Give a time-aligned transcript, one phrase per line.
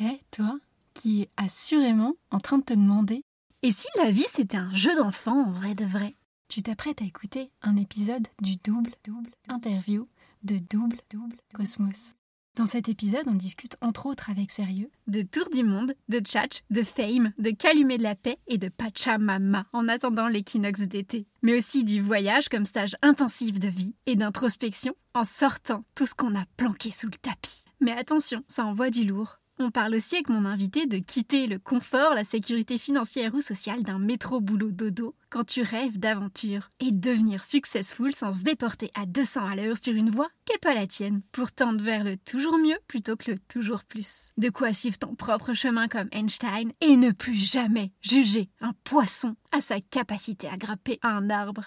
[0.00, 0.60] Eh, toi,
[0.94, 3.24] qui es assurément en train de te demander
[3.62, 6.14] Et si la vie c'était un jeu d'enfant en vrai de vrai?
[6.48, 10.06] Tu t'apprêtes à écouter un épisode du double double interview
[10.44, 12.14] de double double Cosmos.
[12.54, 16.62] Dans cet épisode, on discute entre autres avec sérieux De tour du monde, de tchatch,
[16.70, 21.26] de fame, de calumet de la paix et de pachamama en attendant l'équinoxe d'été.
[21.42, 26.14] Mais aussi du voyage comme stage intensif de vie et d'introspection en sortant tout ce
[26.14, 27.64] qu'on a planqué sous le tapis.
[27.80, 29.40] Mais attention, ça envoie du lourd.
[29.60, 33.82] On parle aussi avec mon invité de quitter le confort, la sécurité financière ou sociale
[33.82, 39.04] d'un métro boulot dodo quand tu rêves d'aventure et devenir successful sans se déporter à
[39.04, 42.16] 200 à l'heure sur une voie qui n'est pas la tienne pour tendre vers le
[42.16, 44.30] toujours mieux plutôt que le toujours plus.
[44.36, 49.34] De quoi suivre ton propre chemin comme Einstein et ne plus jamais juger un poisson
[49.50, 51.64] à sa capacité à grapper un arbre.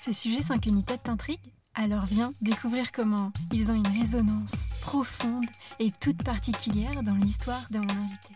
[0.00, 5.44] Ces sujets sans qu'une tête t'intrigue alors viens découvrir comment ils ont une résonance profonde
[5.78, 8.34] et toute particulière dans l'histoire de mon invité.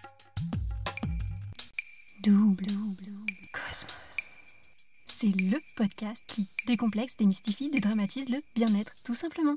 [2.23, 3.13] Double, double,
[3.53, 4.01] Cosmos.
[5.07, 9.57] C'est le podcast qui décomplexe, démystifie, dédramatise le bien-être, tout simplement.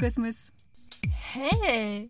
[0.01, 0.51] Cosmos.
[1.31, 2.09] Hey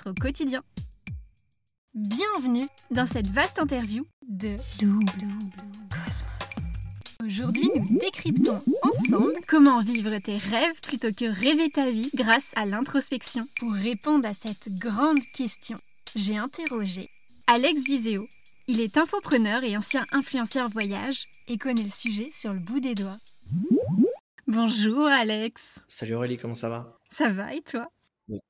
[0.05, 0.63] au quotidien.
[1.93, 5.05] Bienvenue dans cette vaste interview de Double,
[5.89, 6.25] Cosmos.
[7.23, 12.65] Aujourd'hui, nous décryptons ensemble comment vivre tes rêves plutôt que rêver ta vie grâce à
[12.65, 13.43] l'introspection.
[13.59, 15.77] Pour répondre à cette grande question,
[16.15, 17.09] j'ai interrogé
[17.47, 18.27] Alex Viseo.
[18.67, 22.95] Il est infopreneur et ancien influenceur voyage et connaît le sujet sur le bout des
[22.95, 23.17] doigts.
[24.47, 25.79] Bonjour Alex.
[25.87, 26.97] Salut Aurélie, comment ça va?
[27.11, 27.91] Ça va et toi?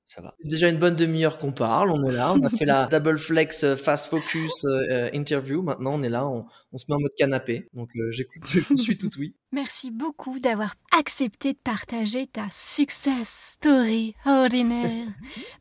[0.05, 0.35] Ça va.
[0.43, 3.63] Déjà une bonne demi-heure qu'on parle, on est là, on a fait la double flex
[3.63, 5.61] euh, fast focus euh, interview.
[5.61, 7.69] Maintenant, on est là, on, on, se met en mode canapé.
[7.73, 9.35] Donc, euh, j'écoute, je suis tout oui.
[9.51, 15.07] Merci beaucoup d'avoir accepté de partager ta success story ordinaire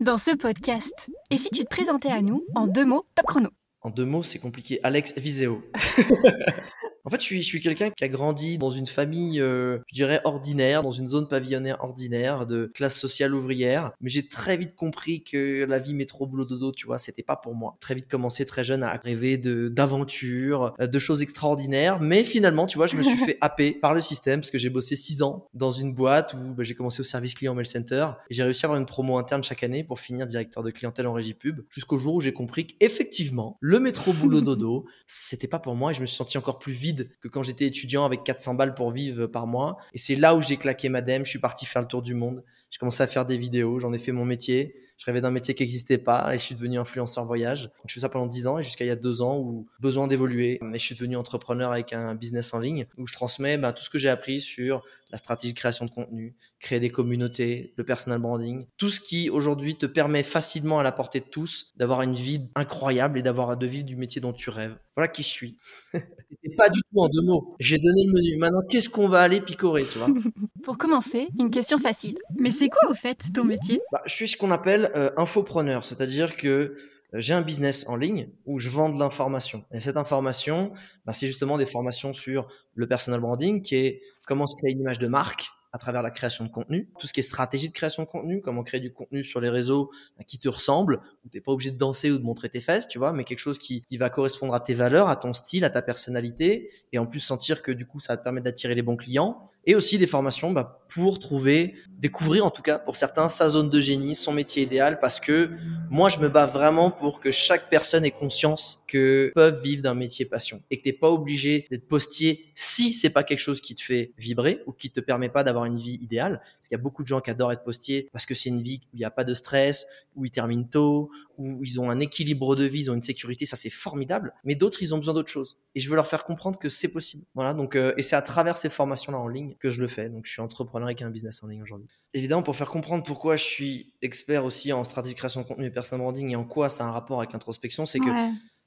[0.00, 1.10] dans ce podcast.
[1.30, 3.50] Et si tu te présentais à nous en deux mots, top chrono.
[3.82, 4.78] En deux mots, c'est compliqué.
[4.82, 5.62] Alex Viseo.
[7.10, 9.94] En fait, je suis, je suis quelqu'un qui a grandi dans une famille, euh, je
[9.94, 13.90] dirais, ordinaire, dans une zone pavillonnaire ordinaire, de classe sociale ouvrière.
[14.00, 17.34] Mais j'ai très vite compris que la vie métro boulot dodo, tu vois, c'était pas
[17.34, 17.76] pour moi.
[17.80, 21.98] Très vite commencé très jeune à rêver de d'aventures, de choses extraordinaires.
[21.98, 24.70] Mais finalement, tu vois, je me suis fait happer par le système parce que j'ai
[24.70, 28.06] bossé six ans dans une boîte où bah, j'ai commencé au service client mail center
[28.28, 31.08] et j'ai réussi à avoir une promo interne chaque année pour finir directeur de clientèle
[31.08, 35.58] en régie pub jusqu'au jour où j'ai compris qu'effectivement, le métro boulot dodo, c'était pas
[35.58, 38.24] pour moi et je me suis senti encore plus vide que quand j'étais étudiant avec
[38.24, 39.76] 400 balles pour vivre par mois.
[39.92, 41.24] Et c'est là où j'ai claqué ma dème.
[41.24, 42.42] Je suis parti faire le tour du monde.
[42.70, 43.80] J'ai commencé à faire des vidéos.
[43.80, 44.74] J'en ai fait mon métier.
[45.00, 47.62] Je rêvais d'un métier qui n'existait pas et je suis devenu influenceur voyage.
[47.62, 49.66] Donc, je fais ça pendant 10 ans et jusqu'à il y a 2 ans où
[49.80, 50.58] besoin d'évoluer.
[50.60, 53.82] Mais je suis devenu entrepreneur avec un business en ligne où je transmets bah, tout
[53.82, 57.84] ce que j'ai appris sur la stratégie de création de contenu, créer des communautés, le
[57.84, 62.02] personal branding, tout ce qui aujourd'hui te permet facilement à la portée de tous d'avoir
[62.02, 64.76] une vie incroyable et d'avoir de vivre du métier dont tu rêves.
[64.96, 65.56] Voilà qui je suis.
[66.42, 67.54] Et pas du tout en deux mots.
[67.58, 68.36] J'ai donné le menu.
[68.36, 70.08] Maintenant, qu'est-ce qu'on va aller picorer, tu vois?
[70.62, 72.18] Pour commencer, une question facile.
[72.38, 73.80] Mais c'est quoi au fait ton métier?
[73.92, 76.76] Bah, Je suis ce qu'on appelle euh, infopreneur, c'est-à-dire que
[77.12, 79.64] j'ai un business en ligne où je vends de l'information.
[79.72, 80.72] Et cette information,
[81.04, 84.80] bah, c'est justement des formations sur le personal branding, qui est comment se créer une
[84.80, 87.72] image de marque à travers la création de contenu, tout ce qui est stratégie de
[87.72, 89.90] création de contenu, comment créer du contenu sur les réseaux
[90.26, 92.98] qui te ressemble, où t'es pas obligé de danser ou de montrer tes fesses, tu
[92.98, 95.70] vois, mais quelque chose qui, qui va correspondre à tes valeurs, à ton style, à
[95.70, 98.82] ta personnalité, et en plus sentir que du coup ça va te permettre d'attirer les
[98.82, 103.28] bons clients, et aussi des formations bah, pour trouver, découvrir en tout cas pour certains
[103.28, 105.50] sa zone de génie, son métier idéal, parce que
[105.90, 109.94] moi je me bats vraiment pour que chaque personne ait conscience que peuvent vivre d'un
[109.94, 113.74] métier passion et que t'es pas obligé d'être postier si c'est pas quelque chose qui
[113.74, 116.40] te fait vibrer ou qui te permet pas d'avoir une vie idéale.
[116.42, 118.62] Parce qu'il y a beaucoup de gens qui adorent être postier parce que c'est une
[118.62, 119.86] vie où il n'y a pas de stress,
[120.16, 121.10] où ils terminent tôt,
[121.40, 124.34] où ils ont un équilibre de vie, ils ont une sécurité, ça c'est formidable.
[124.44, 125.58] Mais d'autres, ils ont besoin d'autre chose.
[125.74, 127.24] Et je veux leur faire comprendre que c'est possible.
[127.34, 127.54] Voilà.
[127.54, 130.10] Donc, euh, et c'est à travers ces formations-là en ligne que je le fais.
[130.10, 131.88] Donc, je suis entrepreneur avec un business en ligne aujourd'hui.
[132.12, 135.64] Évidemment, pour faire comprendre pourquoi je suis expert aussi en stratégie de création de contenu
[135.64, 138.10] et personal branding et en quoi ça a un rapport avec l'introspection, c'est que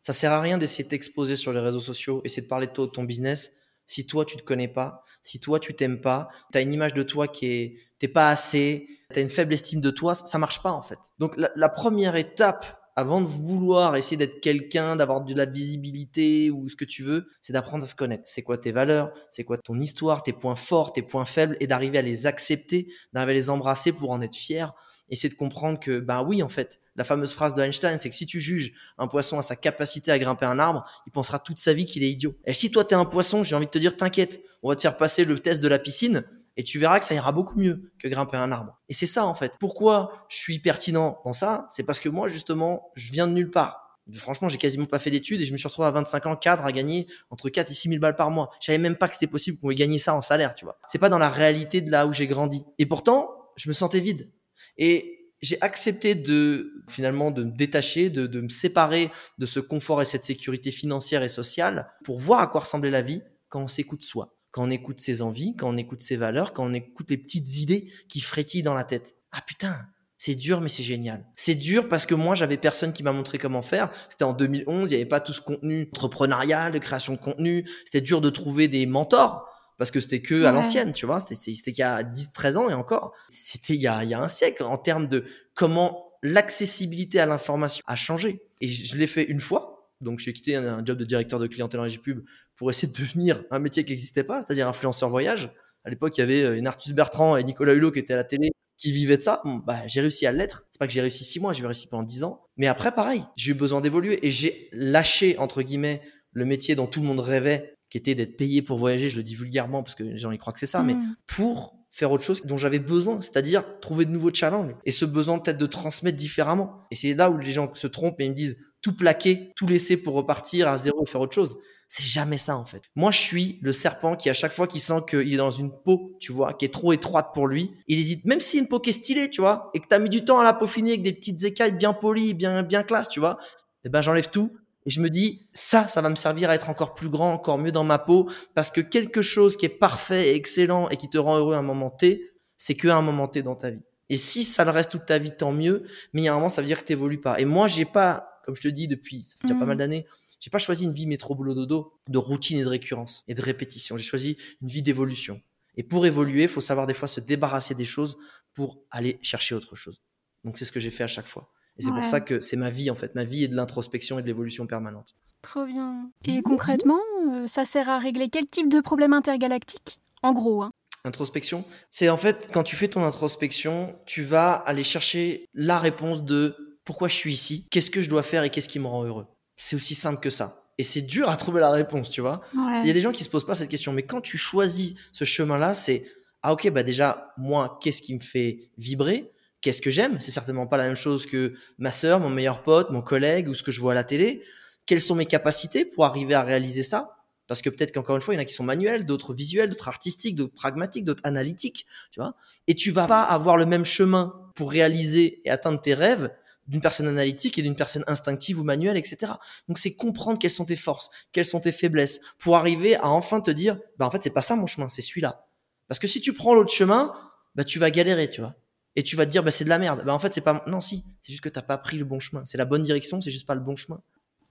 [0.02, 2.72] ça sert à rien d'essayer de t'exposer sur les réseaux sociaux, essayer de parler de
[2.72, 3.54] toi, de ton business,
[3.86, 6.94] si toi tu te connais pas, si toi tu t'aimes pas, tu as une image
[6.94, 10.38] de toi qui est t'es pas assez, tu as une faible estime de toi, ça
[10.38, 11.00] marche pas en fait.
[11.20, 16.70] Donc la première étape avant de vouloir essayer d'être quelqu'un, d'avoir de la visibilité ou
[16.70, 18.24] ce que tu veux, c'est d'apprendre à se connaître.
[18.26, 21.68] C'est quoi tes valeurs, c'est quoi ton histoire, tes points forts, tes points faibles, et
[21.68, 24.74] d'arriver à les accepter, d'arriver à les embrasser pour en être fier.
[25.10, 28.10] Et c'est de comprendre que, ben oui, en fait, la fameuse phrase de Einstein, c'est
[28.10, 31.40] que si tu juges un poisson à sa capacité à grimper un arbre, il pensera
[31.40, 32.36] toute sa vie qu'il est idiot.
[32.46, 34.82] Et si toi t'es un poisson, j'ai envie de te dire, t'inquiète, on va te
[34.82, 36.24] faire passer le test de la piscine,
[36.58, 38.80] et tu verras que ça ira beaucoup mieux que grimper un arbre.
[38.90, 39.54] Et c'est ça en fait.
[39.60, 43.52] Pourquoi je suis pertinent dans ça C'est parce que moi justement, je viens de nulle
[43.52, 43.84] part.
[44.16, 46.66] Franchement, j'ai quasiment pas fait d'études et je me suis retrouvé à 25 ans cadre
[46.66, 48.50] à gagner entre 4 et 6 000 balles par mois.
[48.60, 50.78] Je savais même pas que c'était possible qu'on ait gagner ça en salaire, tu vois.
[50.88, 52.66] C'est pas dans la réalité de là où j'ai grandi.
[52.80, 54.30] Et pourtant, je me sentais vide.
[54.78, 60.02] Et j'ai accepté de finalement de me détacher, de, de me séparer de ce confort
[60.02, 63.68] et cette sécurité financière et sociale pour voir à quoi ressemblait la vie quand on
[63.70, 67.10] s'écoute soi quand on écoute ses envies, quand on écoute ses valeurs, quand on écoute
[67.10, 69.16] les petites idées qui frétillent dans la tête.
[69.32, 69.76] Ah putain,
[70.20, 71.26] c'est dur, mais c'est génial.
[71.36, 73.90] C'est dur parce que moi, j'avais personne qui m'a montré comment faire.
[74.10, 77.68] C'était en 2011, il n'y avait pas tout ce contenu entrepreneurial, de création de contenu.
[77.84, 81.20] C'était dur de trouver des mentors parce que c'était que à l'ancienne, tu vois.
[81.20, 83.14] C'était il y a 10, 13 ans et encore.
[83.30, 87.26] C'était il, y a, il y a un siècle en termes de comment l'accessibilité à
[87.26, 88.46] l'information a changé.
[88.62, 89.90] Et je l'ai fait une fois.
[90.04, 92.24] Donc, j'ai quitté un, job de directeur de clientèle en pub
[92.56, 95.52] pour essayer de devenir un métier qui n'existait pas, c'est-à-dire influenceur voyage.
[95.86, 98.18] À l'époque, il y avait euh, une Artus Bertrand et Nicolas Hulot qui étaient à
[98.18, 99.42] la télé, qui vivaient de ça.
[99.66, 100.68] bah, j'ai réussi à l'être.
[100.72, 102.42] C'est pas que j'ai réussi six mois, j'ai réussi pendant dix ans.
[102.58, 106.02] Mais après, pareil, j'ai eu besoin d'évoluer et j'ai lâché, entre guillemets,
[106.32, 109.10] le métier dont tout le monde rêvait, qui était d'être payé pour voyager.
[109.10, 111.16] Je le dis vulgairement parce que les gens y croient que c'est ça, mais mmh.
[111.28, 115.38] pour faire autre chose dont j'avais besoin, c'est-à-dire trouver de nouveaux challenges et ce besoin
[115.38, 116.82] peut-être de transmettre différemment.
[116.90, 119.68] Et c'est là où les gens se trompent et ils me disent tout plaquer, tout
[119.68, 121.56] laisser pour repartir à zéro et faire autre chose.
[121.96, 122.82] C'est jamais ça en fait.
[122.96, 125.70] Moi, je suis le serpent qui à chaque fois qu'il sent qu'il est dans une
[125.72, 128.26] peau, tu vois, qui est trop étroite pour lui, il hésite.
[128.26, 130.40] Même si une peau qui est stylée, tu vois, et que t'as mis du temps
[130.40, 133.38] à la peaufiner avec des petites écailles bien polies, bien bien classe, tu vois,
[133.86, 134.50] eh ben j'enlève tout
[134.88, 137.60] et je me dis ça, ça va me servir à être encore plus grand, encore
[137.60, 141.12] mieux dans ma peau, parce que quelque chose qui est parfait et excellent et qui
[141.12, 143.84] te rend heureux à un moment T, c'est que un moment T dans ta vie.
[144.10, 145.84] Et si ça le reste toute ta vie, tant mieux.
[146.12, 147.40] Mais il y a un moment, ça veut dire que t'évolues pas.
[147.40, 149.68] Et moi, j'ai pas, comme je te dis depuis, ça fait déjà pas mmh.
[149.68, 150.08] mal d'années,
[150.44, 153.42] j'ai pas choisi une vie métro boulot dodo de routine et de récurrence et de
[153.42, 153.98] répétition.
[153.98, 155.42] J'ai choisi une vie d'évolution.
[155.78, 158.18] Et pour évoluer, il faut savoir des fois se débarrasser des choses
[158.54, 160.02] pour aller chercher autre chose.
[160.44, 161.54] Donc c'est ce que j'ai fait à chaque fois.
[161.78, 163.16] Et c'est pour ça que c'est ma vie en fait.
[163.16, 165.16] Ma vie est de l'introspection et de l'évolution permanente.
[165.42, 166.12] Trop bien.
[166.26, 167.00] Et concrètement,
[167.32, 170.02] euh, ça sert à régler quel type de problème intergalactique?
[170.24, 170.72] En gros, hein.
[171.06, 176.26] Introspection, c'est en fait quand tu fais ton introspection, tu vas aller chercher la réponse
[176.26, 179.06] de pourquoi je suis ici, qu'est-ce que je dois faire et qu'est-ce qui me rend
[179.06, 179.28] heureux?
[179.66, 180.66] C'est aussi simple que ça.
[180.78, 182.42] Et c'est dur à trouver la réponse, tu vois.
[182.82, 184.96] Il y a des gens qui se posent pas cette question, mais quand tu choisis
[185.14, 186.06] ce chemin-là, c'est
[186.42, 189.32] ah ok bah déjà moi qu'est-ce qui me fait vibrer,
[189.62, 190.20] qu'est-ce que j'aime?
[190.20, 193.54] C'est certainement pas la même chose que ma sœur, mon meilleur pote, mon collègue ou
[193.54, 194.44] ce que je vois à la télé.
[194.86, 197.16] Quelles sont mes capacités pour arriver à réaliser ça?
[197.48, 199.70] Parce que peut-être qu'encore une fois, il y en a qui sont manuels, d'autres visuels,
[199.70, 202.36] d'autres artistiques, d'autres pragmatiques, d'autres analytiques, tu vois.
[202.68, 206.30] Et tu vas pas avoir le même chemin pour réaliser et atteindre tes rêves
[206.68, 209.34] d'une personne analytique et d'une personne instinctive ou manuelle, etc.
[209.68, 213.42] Donc c'est comprendre quelles sont tes forces, quelles sont tes faiblesses, pour arriver à enfin
[213.42, 215.48] te dire, bah en fait c'est pas ça mon chemin, c'est celui-là.
[215.88, 217.14] Parce que si tu prends l'autre chemin,
[217.56, 218.56] bah tu vas galérer, tu vois.
[218.96, 220.04] Et tu vas te dire, bah c'est de la merde.
[220.06, 222.20] Bah en fait c'est pas, non si, c'est juste que t'as pas pris le bon
[222.20, 222.44] chemin.
[222.46, 224.02] C'est la bonne direction, c'est juste pas le bon chemin.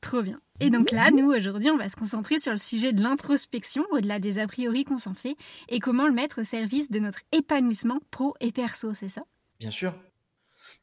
[0.02, 0.40] Trop bien.
[0.58, 4.18] Et donc là, nous, aujourd'hui, on va se concentrer sur le sujet de l'introspection, au-delà
[4.18, 5.36] des a priori qu'on s'en fait,
[5.68, 9.22] et comment le mettre au service de notre épanouissement pro et perso, c'est ça?
[9.60, 9.92] Bien sûr.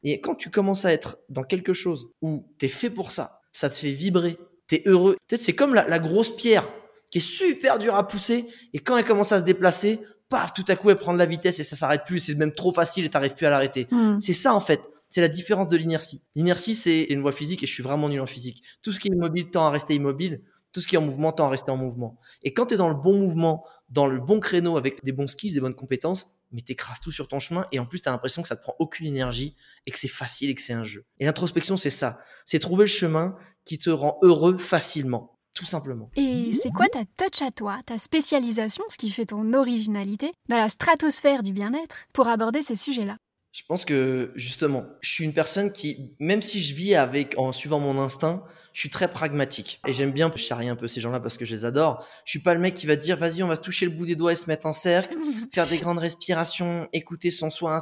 [0.02, 3.40] Et quand tu commences à être dans quelque chose où tu es fait pour ça,
[3.52, 4.38] ça te fait vibrer,
[4.68, 5.16] tu es heureux.
[5.28, 6.68] Peut-être c'est comme la, grosse pierre
[7.10, 10.64] qui est super dure à pousser et quand elle commence à se déplacer, paf, tout
[10.68, 13.04] à coup elle prend de la vitesse et ça s'arrête plus, c'est même trop facile
[13.04, 13.88] et t'arrives plus à l'arrêter.
[13.90, 14.18] Hmm.
[14.20, 14.80] C'est ça en fait.
[15.10, 16.22] C'est la différence de l'inertie.
[16.36, 18.62] L'inertie, c'est une voie physique et je suis vraiment nul en physique.
[18.80, 20.40] Tout ce qui est immobile tend à rester immobile.
[20.72, 22.20] Tout ce qui est en mouvement tend à rester en mouvement.
[22.44, 25.26] Et quand tu es dans le bon mouvement, dans le bon créneau, avec des bons
[25.26, 28.12] skills, des bonnes compétences, mais t'écrases tout sur ton chemin et en plus tu as
[28.12, 30.84] l'impression que ça te prend aucune énergie et que c'est facile et que c'est un
[30.84, 31.06] jeu.
[31.18, 32.20] Et l'introspection, c'est ça.
[32.44, 35.36] C'est trouver le chemin qui te rend heureux facilement.
[35.54, 36.10] Tout simplement.
[36.14, 40.56] Et c'est quoi ta touch à toi, ta spécialisation, ce qui fait ton originalité, dans
[40.56, 43.16] la stratosphère du bien-être, pour aborder ces sujets-là?
[43.52, 47.50] Je pense que justement, je suis une personne qui, même si je vis avec, en
[47.50, 49.80] suivant mon instinct, je suis très pragmatique.
[49.86, 52.06] Et j'aime bien charrier un peu ces gens-là parce que je les adore.
[52.24, 54.06] Je suis pas le mec qui va dire, vas-y, on va se toucher le bout
[54.06, 55.16] des doigts et se mettre en cercle,
[55.52, 57.78] faire des grandes respirations, écouter son soin.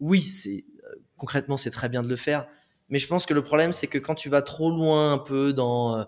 [0.00, 2.46] Oui, c'est, euh, concrètement, c'est très bien de le faire.
[2.88, 5.52] Mais je pense que le problème, c'est que quand tu vas trop loin un peu
[5.52, 6.04] dans, euh,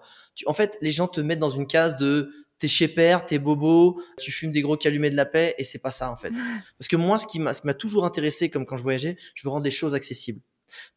[0.46, 4.02] en fait, les gens te mettent dans une case de t'es chez père, t'es bobo,
[4.18, 6.30] tu fumes des gros calumets de la paix, et c'est pas ça en fait.
[6.78, 9.64] Parce que moi, ce qui m'a toujours intéressé, comme quand je voyageais, je veux rendre
[9.64, 10.40] les choses accessibles.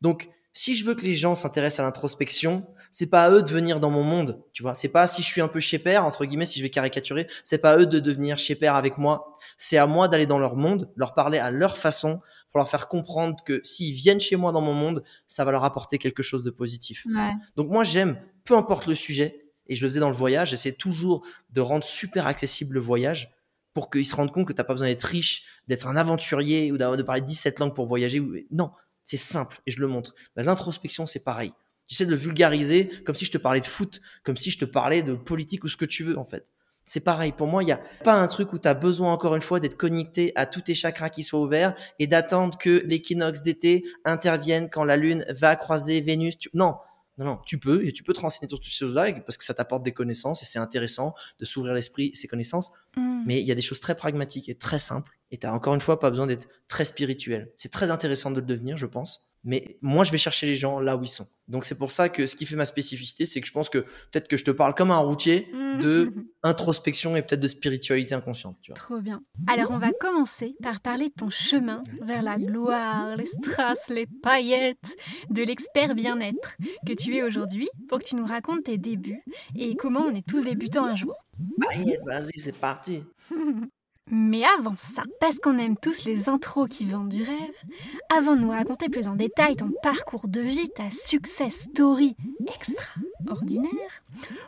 [0.02, 3.50] Donc, si je veux que les gens s'intéressent à l'introspection, c'est pas à eux de
[3.50, 4.74] venir dans mon monde, tu vois.
[4.74, 7.28] C'est pas si je suis un peu chez père, entre guillemets, si je vais caricaturer,
[7.44, 9.38] c'est pas à eux de devenir chez père avec moi.
[9.58, 12.20] C'est à moi d'aller dans leur monde, leur parler à leur façon,
[12.52, 15.64] pour leur faire comprendre que s'ils viennent chez moi dans mon monde, ça va leur
[15.64, 17.08] apporter quelque chose de positif.
[17.56, 20.74] Donc moi, j'aime, peu importe le sujet, et je le faisais dans le voyage, j'essaie
[20.74, 23.32] toujours de rendre super accessible le voyage
[23.74, 26.78] pour qu'ils se rendent compte que t'as pas besoin d'être riche, d'être un aventurier ou
[26.78, 28.22] de parler 17 langues pour voyager.
[28.52, 28.72] Non,
[29.04, 30.16] c'est simple et je le montre.
[30.36, 31.52] Bah, l'introspection, c'est pareil.
[31.88, 34.66] J'essaie de le vulgariser comme si je te parlais de foot, comme si je te
[34.66, 36.48] parlais de politique ou ce que tu veux en fait.
[36.86, 37.32] C'est pareil.
[37.32, 39.60] Pour moi, il n'y a pas un truc où tu as besoin encore une fois
[39.60, 44.70] d'être connecté à tous tes chakras qui soient ouverts et d'attendre que l'équinoxe d'été intervienne
[44.70, 46.36] quand la lune va croiser Vénus.
[46.54, 46.76] Non,
[47.18, 49.46] non, non, tu peux et tu peux te renseigner sur toutes ces choses-là parce que
[49.46, 52.72] ça t'apporte des connaissances et c'est intéressant de s'ouvrir l'esprit, ces connaissances.
[52.98, 53.24] Mm.
[53.26, 55.82] Mais il y a des choses très pragmatiques et très simples et tu encore une
[55.82, 57.52] fois pas besoin d'être très spirituel.
[57.56, 59.32] C'est très intéressant de le devenir, je pense.
[59.44, 61.28] Mais moi, je vais chercher les gens là où ils sont.
[61.48, 63.80] Donc c'est pour ça que ce qui fait ma spécificité, c'est que je pense que
[63.80, 68.58] peut-être que je te parle comme un routier de introspection et peut-être de spiritualité inconsciente.
[68.62, 68.76] Tu vois.
[68.76, 69.24] Trop bien.
[69.48, 74.06] Alors on va commencer par parler de ton chemin vers la gloire, les strass, les
[74.06, 74.96] paillettes,
[75.32, 79.24] de l'expert bien-être que tu es aujourd'hui, pour que tu nous racontes tes débuts
[79.56, 81.16] et comment on est tous débutants un jour.
[82.06, 83.04] Vas-y, c'est parti.
[84.14, 87.56] Mais avant ça, parce qu'on aime tous les intros qui vendent du rêve,
[88.14, 92.18] avant de nous raconter plus en détail ton parcours de vie, ta success story
[92.54, 93.72] extraordinaire,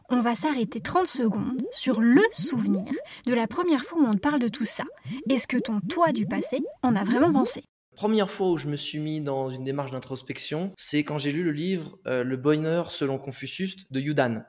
[0.09, 2.91] on va s'arrêter 30 secondes sur le souvenir
[3.25, 4.83] de la première fois où on te parle de tout ça.
[5.29, 7.63] Est-ce que ton toi du passé en a vraiment pensé
[7.95, 11.43] Première fois où je me suis mis dans une démarche d'introspection, c'est quand j'ai lu
[11.43, 14.43] le livre euh, Le bonheur selon Confucius de Yudan,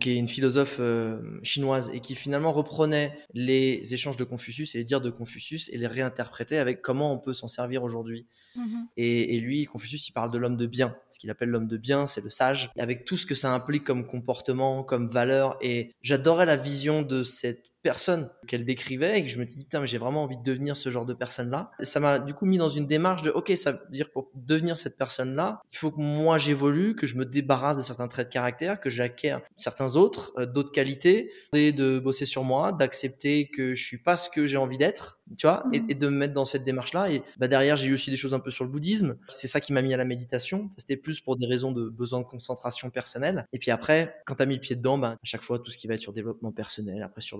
[0.00, 4.78] qui est une philosophe euh, chinoise et qui finalement reprenait les échanges de Confucius et
[4.78, 8.26] les dires de Confucius et les réinterprétait avec comment on peut s'en servir aujourd'hui.
[8.56, 8.88] Mhm.
[8.96, 10.96] Et, et, lui, Confucius, il parle de l'homme de bien.
[11.08, 13.84] Ce qu'il appelle l'homme de bien, c'est le sage, avec tout ce que ça implique
[13.84, 15.56] comme comportement, comme valeur.
[15.60, 19.80] Et j'adorais la vision de cette personne qu'elle décrivait et que je me dis putain
[19.80, 22.46] mais j'ai vraiment envie de devenir ce genre de personne là ça m'a du coup
[22.46, 25.78] mis dans une démarche de ok ça veut dire pour devenir cette personne là il
[25.78, 29.38] faut que moi j'évolue que je me débarrasse de certains traits de caractère que j'acquiers
[29.56, 34.16] certains autres euh, d'autres qualités et de bosser sur moi d'accepter que je suis pas
[34.16, 35.94] ce que j'ai envie d'être tu vois, et, mmh.
[35.94, 37.10] de me mettre dans cette démarche-là.
[37.10, 39.16] Et bah, derrière, j'ai eu aussi des choses un peu sur le bouddhisme.
[39.28, 40.68] C'est ça qui m'a mis à la méditation.
[40.76, 43.46] C'était plus pour des raisons de besoin de concentration personnelle.
[43.52, 45.70] Et puis après, quand tu as mis le pied dedans, bah, à chaque fois, tout
[45.70, 47.38] ce qui va être sur développement personnel, après sur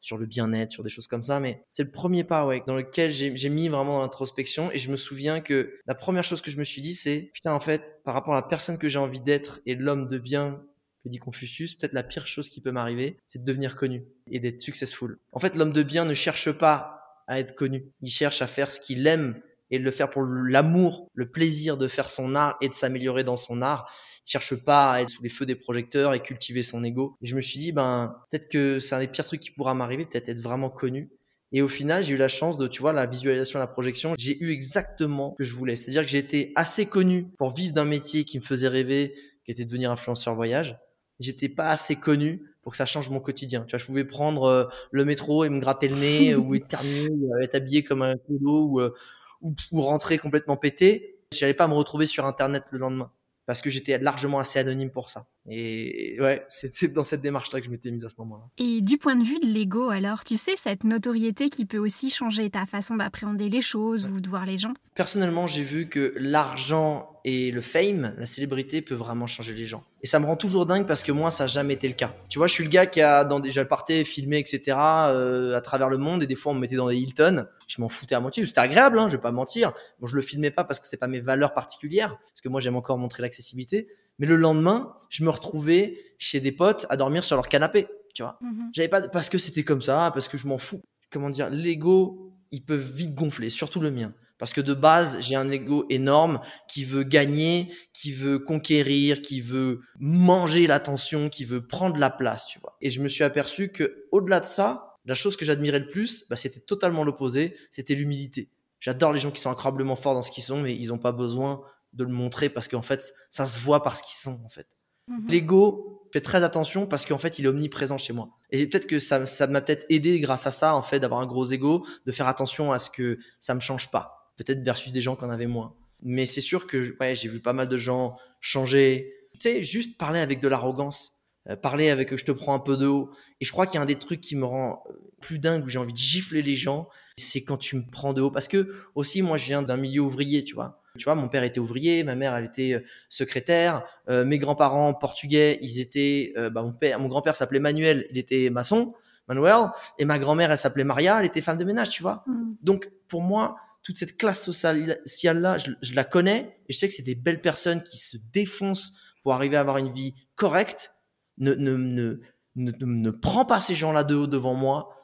[0.00, 1.40] sur le bien-être, sur des choses comme ça.
[1.40, 4.70] Mais c'est le premier pas, dans lequel j'ai mis vraiment l'introspection.
[4.72, 7.52] Et je me souviens que la première chose que je me suis dit, c'est, putain,
[7.52, 10.60] en fait, par rapport à la personne que j'ai envie d'être et l'homme de bien
[11.04, 14.40] que dit Confucius, peut-être la pire chose qui peut m'arriver, c'est de devenir connu et
[14.40, 15.18] d'être successful.
[15.32, 17.86] En fait, l'homme de bien ne cherche pas à être connu.
[18.02, 21.76] Il cherche à faire ce qu'il aime et de le faire pour l'amour, le plaisir
[21.76, 23.92] de faire son art et de s'améliorer dans son art.
[24.28, 27.16] Cherche pas à être sous les feux des projecteurs et cultiver son ego.
[27.22, 29.74] Et je me suis dit, ben, peut-être que c'est un des pires trucs qui pourra
[29.74, 31.10] m'arriver, peut-être être vraiment connu.
[31.50, 34.38] Et au final, j'ai eu la chance de, tu vois, la visualisation, la projection, j'ai
[34.40, 35.76] eu exactement ce que je voulais.
[35.76, 39.52] C'est-à-dire que j'ai été assez connu pour vivre d'un métier qui me faisait rêver, qui
[39.52, 40.78] était de devenir influenceur voyage
[41.20, 43.62] j'étais pas assez connu pour que ça change mon quotidien.
[43.62, 46.68] Tu vois, je pouvais prendre euh, le métro et me gratter le nez ou être
[46.68, 48.94] terminé, ou être habillé comme un clodo ou, euh,
[49.40, 51.16] ou, ou rentrer complètement pété.
[51.32, 53.10] J'allais pas me retrouver sur internet le lendemain
[53.48, 55.24] parce que j'étais largement assez anonyme pour ça.
[55.50, 58.44] Et ouais, c'est dans cette démarche-là que je m'étais mise à ce moment-là.
[58.58, 62.10] Et du point de vue de l'ego, alors, tu sais, cette notoriété qui peut aussi
[62.10, 64.74] changer ta façon d'appréhender les choses ou de voir les gens?
[64.94, 69.82] Personnellement, j'ai vu que l'argent et le fame, la célébrité, peut vraiment changer les gens.
[70.02, 72.14] Et ça me rend toujours dingue parce que moi, ça n'a jamais été le cas.
[72.28, 74.76] Tu vois, je suis le gars qui a dans déjà parté filmé, etc.
[74.78, 77.46] Euh, à travers le monde et des fois on me mettait dans des Hilton.
[77.66, 78.44] Je m'en foutais à moitié.
[78.46, 79.72] C'était agréable, hein, je vais pas mentir.
[80.00, 82.60] Bon, je le filmais pas parce que c'était pas mes valeurs particulières, parce que moi
[82.60, 87.24] j'aime encore montrer l'accessibilité Mais le lendemain, je me retrouvais chez des potes à dormir
[87.24, 88.38] sur leur canapé, tu vois.
[88.40, 88.70] Mhm.
[88.72, 90.82] J'avais pas parce que c'était comme ça, parce que je m'en fous.
[91.10, 94.14] Comment dire, l'ego, il peut vite gonfler, surtout le mien.
[94.38, 99.40] Parce que de base, j'ai un ego énorme qui veut gagner, qui veut conquérir, qui
[99.40, 102.76] veut manger l'attention, qui veut prendre la place, tu vois.
[102.80, 106.24] Et je me suis aperçu que au-delà de ça, la chose que j'admirais le plus,
[106.30, 108.48] bah, c'était totalement l'opposé, c'était l'humilité.
[108.78, 111.12] J'adore les gens qui sont incroyablement forts dans ce qu'ils sont, mais ils n'ont pas
[111.12, 111.60] besoin
[111.92, 114.66] de le montrer parce qu'en fait, ça se voit par ce qu'ils sont, en fait.
[115.08, 115.26] Mhm.
[115.28, 118.30] L'ego fait très attention parce qu'en fait, il est omniprésent chez moi.
[118.50, 121.26] Et peut-être que ça, ça m'a peut-être aidé grâce à ça, en fait, d'avoir un
[121.26, 124.32] gros ego, de faire attention à ce que ça me change pas.
[124.36, 125.74] Peut-être versus des gens qui en avaient moins.
[126.02, 129.12] Mais c'est sûr que ouais, j'ai vu pas mal de gens changer.
[129.34, 131.18] Tu sais, juste parler avec de l'arrogance,
[131.48, 133.10] euh, parler avec je te prends un peu de haut.
[133.40, 135.64] Et je crois qu'il y a un des trucs qui me rend euh, plus dingue
[135.64, 138.30] où j'ai envie de gifler les gens, c'est quand tu me prends de haut.
[138.30, 140.80] Parce que aussi, moi, je viens d'un milieu ouvrier, tu vois.
[140.98, 144.92] Tu vois, mon père était ouvrier, ma mère, elle était euh, secrétaire, euh, mes grands-parents
[144.94, 148.94] portugais, ils étaient, euh, bah, mon père, mon grand-père s'appelait Manuel, il était maçon,
[149.28, 152.24] Manuel, et ma grand-mère, elle s'appelait Maria, elle était femme de ménage, tu vois.
[152.26, 152.56] Mhm.
[152.62, 156.94] Donc, pour moi, toute cette classe sociale-là, je, je la connais, et je sais que
[156.94, 160.92] c'est des belles personnes qui se défoncent pour arriver à avoir une vie correcte.
[161.38, 162.20] Ne, ne, ne,
[162.56, 164.94] ne, ne, ne prends pas ces gens-là de haut devant moi,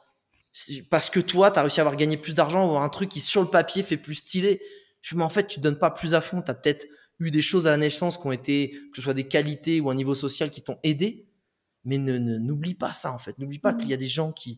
[0.89, 3.19] parce que toi, tu as réussi à avoir gagné plus d'argent, ou un truc qui,
[3.19, 4.61] sur le papier, fait plus stylé.
[5.05, 6.41] Je mais en fait, tu te donnes pas plus à fond.
[6.41, 6.87] Tu as peut-être
[7.19, 9.91] eu des choses à la naissance qui ont été, que ce soit des qualités ou
[9.91, 11.27] un niveau social qui t'ont aidé.
[11.83, 13.37] Mais ne, n'oublie pas ça, en fait.
[13.37, 13.77] N'oublie pas Mhm.
[13.77, 14.57] qu'il y a des gens qui,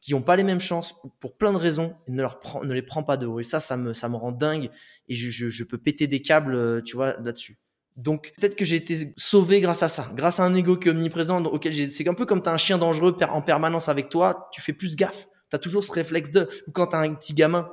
[0.00, 2.74] qui ont pas les mêmes chances pour plein de raisons et ne, leur prend, ne
[2.74, 3.40] les prends pas de haut.
[3.40, 4.68] Et ça, ça me, ça me rend dingue
[5.08, 7.58] et je, je, je peux péter des câbles, euh, tu vois, là-dessus.
[7.96, 10.90] Donc, peut-être que j'ai été sauvé grâce à ça, grâce à un ego qui est
[10.90, 14.50] omniprésent, auquel j'ai, c'est un peu comme t'as un chien dangereux en permanence avec toi,
[14.52, 15.26] tu fais plus gaffe.
[15.48, 17.68] T'as toujours ce réflexe de, ou quand t'as un petit gamin,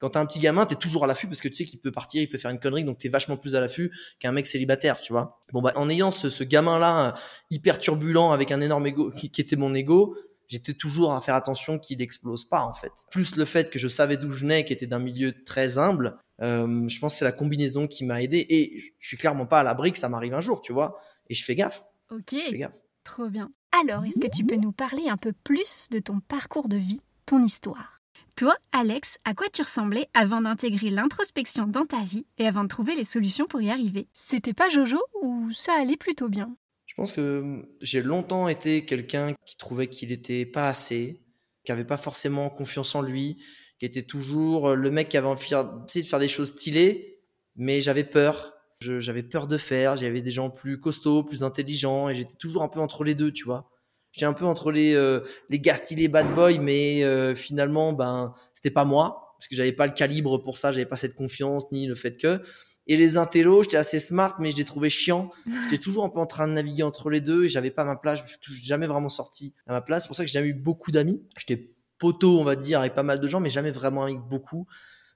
[0.00, 1.92] quand t'as un petit gamin, t'es toujours à l'affût parce que tu sais qu'il peut
[1.92, 5.00] partir, il peut faire une connerie, donc t'es vachement plus à l'affût qu'un mec célibataire,
[5.00, 5.40] tu vois.
[5.52, 7.12] Bon, bah, en ayant ce, ce gamin-là, euh,
[7.50, 10.16] hyper turbulent, avec un énorme ego, qui, qui était mon ego,
[10.48, 12.90] j'étais toujours à faire attention qu'il explose pas, en fait.
[13.10, 16.16] Plus le fait que je savais d'où je venais, qui était d'un milieu très humble,
[16.42, 18.46] euh, je pense que c'est la combinaison qui m'a aidé.
[18.48, 20.98] Et je- je suis clairement pas à l'abri que ça m'arrive un jour, tu vois.
[21.28, 22.74] Et je fais gaffe, Ok, je fais gaffe.
[23.04, 23.52] trop bien.
[23.70, 27.00] Alors, est-ce que tu peux nous parler un peu plus de ton parcours de vie,
[27.26, 27.99] ton histoire?
[28.40, 32.68] Toi, Alex, à quoi tu ressemblais avant d'intégrer l'introspection dans ta vie et avant de
[32.68, 34.08] trouver les solutions pour y arriver?
[34.14, 36.56] C'était pas Jojo ou ça allait plutôt bien?
[36.86, 41.20] Je pense que j'ai longtemps été quelqu'un qui trouvait qu'il était pas assez,
[41.66, 43.44] qui avait pas forcément confiance en lui,
[43.78, 47.20] qui était toujours le mec qui avait envie de faire, des choses stylées,
[47.56, 48.54] mais j'avais peur.
[48.80, 49.96] J'avais peur de faire.
[49.96, 53.32] J'avais des gens plus costauds, plus intelligents, et j'étais toujours un peu entre les deux,
[53.32, 53.70] tu vois.
[54.12, 58.34] J'étais un peu entre les, euh, les gars stylés bad boy, mais euh, finalement, ben,
[58.54, 61.70] c'était pas moi, parce que j'avais pas le calibre pour ça, j'avais pas cette confiance,
[61.72, 62.40] ni le fait que.
[62.86, 65.30] Et les intellos, j'étais assez smart, mais je les trouvais chiants.
[65.70, 67.94] J'étais toujours un peu en train de naviguer entre les deux et j'avais pas ma
[67.94, 68.20] place.
[68.26, 70.02] Je suis jamais vraiment sorti à ma place.
[70.02, 71.22] C'est pour ça que j'ai jamais eu beaucoup d'amis.
[71.38, 74.66] J'étais poteau, on va dire, avec pas mal de gens, mais jamais vraiment avec beaucoup.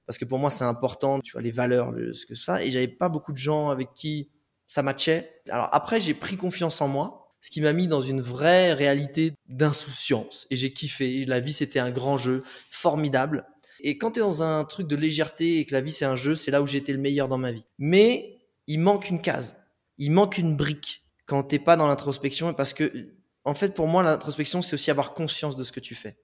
[0.06, 2.62] Parce que pour moi, c'est important, tu vois, les valeurs, le- ce que ça.
[2.62, 4.30] Et j'avais pas beaucoup de gens avec qui
[4.66, 5.40] ça matchait.
[5.48, 9.34] Alors après, j'ai pris confiance en moi, ce qui m'a mis dans une vraie réalité
[9.50, 10.46] d'insouciance.
[10.48, 11.26] Et j'ai kiffé.
[11.26, 13.44] La vie, c'était un grand jeu, formidable.
[13.80, 16.16] Et quand tu es dans un truc de légèreté et que la vie, c'est un
[16.16, 17.66] jeu, c'est là où j'ai été le meilleur dans ma vie.
[17.78, 19.62] Mais il manque une case.
[19.98, 22.54] Il manque une brique quand t'es pas dans l'introspection.
[22.54, 23.10] Parce que,
[23.44, 26.16] en fait, pour moi, l'introspection, c'est aussi avoir conscience de ce que tu fais.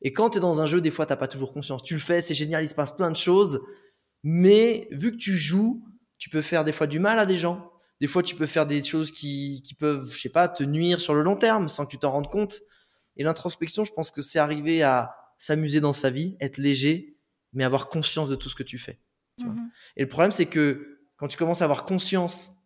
[0.00, 1.82] Et quand tu es dans un jeu, des fois, t'as pas toujours conscience.
[1.82, 3.60] Tu le fais, c'est génial, il se passe plein de choses.
[4.22, 5.84] Mais vu que tu joues,
[6.16, 7.70] tu peux faire des fois du mal à des gens.
[8.04, 11.00] Des fois, tu peux faire des choses qui, qui peuvent, je sais pas, te nuire
[11.00, 12.60] sur le long terme sans que tu t'en rendes compte.
[13.16, 17.16] Et l'introspection, je pense que c'est arriver à s'amuser dans sa vie, être léger,
[17.54, 19.00] mais avoir conscience de tout ce que tu fais.
[19.38, 19.54] Tu vois.
[19.54, 19.70] Mhm.
[19.96, 22.58] Et le problème, c'est que quand tu commences à avoir conscience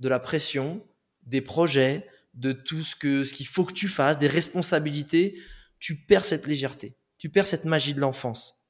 [0.00, 0.84] de la pression,
[1.22, 5.40] des projets, de tout ce que ce qu'il faut que tu fasses, des responsabilités,
[5.78, 8.66] tu perds cette légèreté, tu perds cette magie de l'enfance.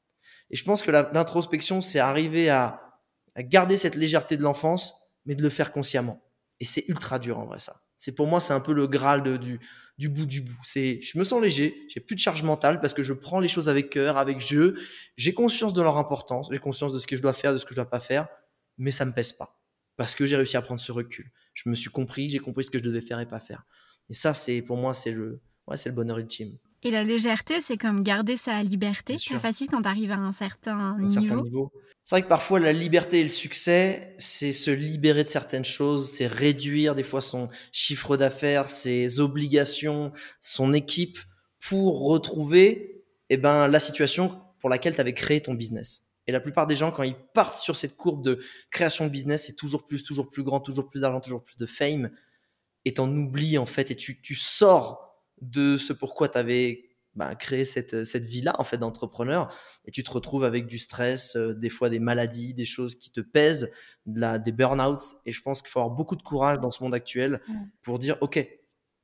[0.50, 3.00] Et je pense que l'introspection, c'est arriver à,
[3.34, 6.22] à garder cette légèreté de l'enfance, mais de le faire consciemment.
[6.60, 7.82] Et c'est ultra dur en vrai ça.
[7.96, 9.60] C'est pour moi, c'est un peu le graal de- du,
[9.98, 10.58] du bout du bout.
[10.62, 13.48] C'est, je me sens léger, j'ai plus de charge mentale parce que je prends les
[13.48, 14.74] choses avec cœur, avec jeu.
[15.16, 17.64] J'ai conscience de leur importance, j'ai conscience de ce que je dois faire, de ce
[17.64, 18.28] que je dois pas faire,
[18.78, 19.58] mais ça me pèse pas
[19.96, 21.30] parce que j'ai réussi à prendre ce recul.
[21.52, 23.64] Je me suis compris, j'ai compris ce que je devais faire et pas faire.
[24.08, 26.56] Et ça, c'est pour moi, c'est le, ouais, c'est le bonheur ultime.
[26.82, 29.18] Et la légèreté, c'est comme garder sa liberté.
[29.18, 31.12] C'est facile quand tu arrives à un certain un niveau.
[31.28, 31.72] certain niveau.
[32.10, 36.10] C'est vrai que parfois la liberté et le succès, c'est se libérer de certaines choses,
[36.10, 41.20] c'est réduire des fois son chiffre d'affaires, ses obligations, son équipe
[41.60, 46.08] pour retrouver eh ben, la situation pour laquelle tu avais créé ton business.
[46.26, 48.40] Et la plupart des gens, quand ils partent sur cette courbe de
[48.72, 51.66] création de business, c'est toujours plus, toujours plus grand, toujours plus d'argent, toujours plus de
[51.66, 52.10] fame.
[52.84, 56.89] Et t'en oublies en fait, et tu, tu sors de ce pourquoi tu avais
[57.20, 59.54] bah, créé cette, cette vie-là en fait d'entrepreneur,
[59.84, 63.10] et tu te retrouves avec du stress, euh, des fois des maladies, des choses qui
[63.10, 63.70] te pèsent,
[64.06, 65.02] de la, des burn-out.
[65.26, 67.42] Et je pense qu'il faut avoir beaucoup de courage dans ce monde actuel
[67.82, 68.48] pour dire, ok,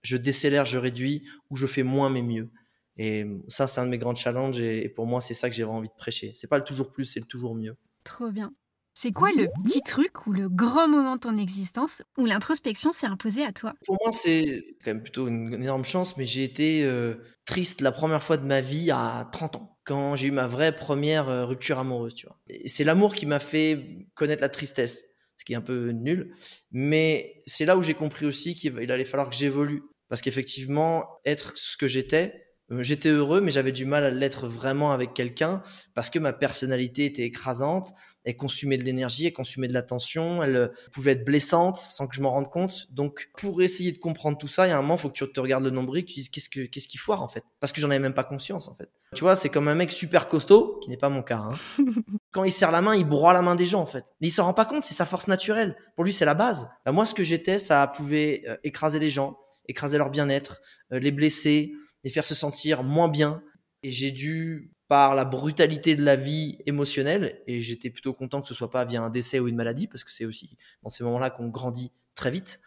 [0.03, 2.51] je décélère, je réduis, ou je fais moins mais mieux.
[2.97, 4.59] Et ça, c'est un de mes grands challenges.
[4.59, 6.33] Et pour moi, c'est ça que j'ai envie de prêcher.
[6.35, 7.77] C'est pas le toujours plus, c'est le toujours mieux.
[8.03, 8.55] Trop bien.
[8.99, 13.07] C'est quoi le petit truc ou le grand moment de ton existence où l'introspection s'est
[13.07, 13.75] imposée à toi?
[13.85, 17.93] Pour moi, c'est quand même plutôt une, énorme chance, mais j'ai été euh, triste la
[17.93, 21.45] première fois de ma vie à 30 ans, quand j'ai eu ma vraie première euh,
[21.45, 22.39] rupture amoureuse, tu vois.
[22.65, 25.05] c'est l'amour qui m'a fait connaître la tristesse,
[25.37, 26.35] ce qui est un peu nul,
[26.73, 29.83] mais c'est là où j'ai compris aussi qu'il allait falloir que j'évolue.
[30.09, 34.93] Parce qu'effectivement, être ce que j'étais, j'étais heureux, mais j'avais du mal à l'être vraiment
[34.93, 35.63] avec quelqu'un
[35.95, 37.93] parce que ma personnalité était écrasante,
[38.25, 42.17] elle consumait de l'énergie, elle consumait de l'attention, elle euh, pouvait être blessante sans que
[42.17, 42.89] je m'en rende compte.
[42.91, 45.15] Donc, pour essayer de comprendre tout ça, il y a un moment, il faut que
[45.15, 47.45] tu te regardes le nombril, que tu dises qu'est-ce que qu'est-ce qui foire en fait,
[47.61, 48.91] parce que j'en avais même pas conscience en fait.
[49.15, 51.39] Tu vois, c'est comme un mec super costaud, qui n'est pas mon cas.
[51.39, 51.53] Hein.
[52.33, 54.05] Quand il serre la main, il broie la main des gens en fait.
[54.21, 55.77] Mais il s'en rend pas compte, c'est sa force naturelle.
[55.95, 56.69] Pour lui, c'est la base.
[56.85, 61.13] Bah, moi, ce que j'étais, ça pouvait euh, écraser les gens, écraser leur bien-être, les
[61.13, 61.73] blesser
[62.07, 63.43] les faire se sentir moins bien.
[63.83, 68.47] Et j'ai dû, par la brutalité de la vie émotionnelle, et j'étais plutôt content que
[68.47, 71.03] ce soit pas via un décès ou une maladie, parce que c'est aussi dans ces
[71.03, 72.61] moments-là qu'on grandit très vite.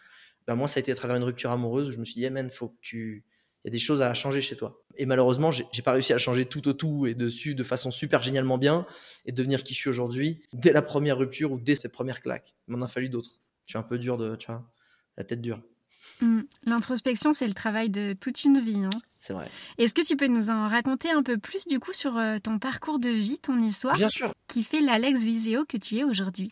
[0.46, 2.26] Ben moi, ça a été à travers une rupture amoureuse où je me suis dit,
[2.26, 3.24] hey man, faut que tu,
[3.64, 4.84] il y a des choses à changer chez toi.
[4.98, 8.22] Et malheureusement, j'ai pas réussi à changer tout au tout et dessus de façon super
[8.22, 8.86] génialement bien
[9.26, 12.56] et devenir qui je suis aujourd'hui dès la première rupture ou dès cette première claque.
[12.68, 13.40] Il m'en a fallu d'autres.
[13.68, 14.70] Je suis un peu dur de, tu vois,
[15.16, 15.62] la tête dure.
[16.22, 16.42] Hmm.
[16.66, 18.84] L'introspection, c'est le travail de toute une vie.
[18.84, 18.90] Hein.
[19.20, 19.50] c'est vrai.
[19.78, 22.60] Est-ce que tu peux nous en raconter un peu plus du coup sur euh, ton
[22.60, 24.34] parcours de vie, ton histoire Bien sûr.
[24.48, 26.52] Qui fait l'Alex Viseo que tu es aujourd'hui?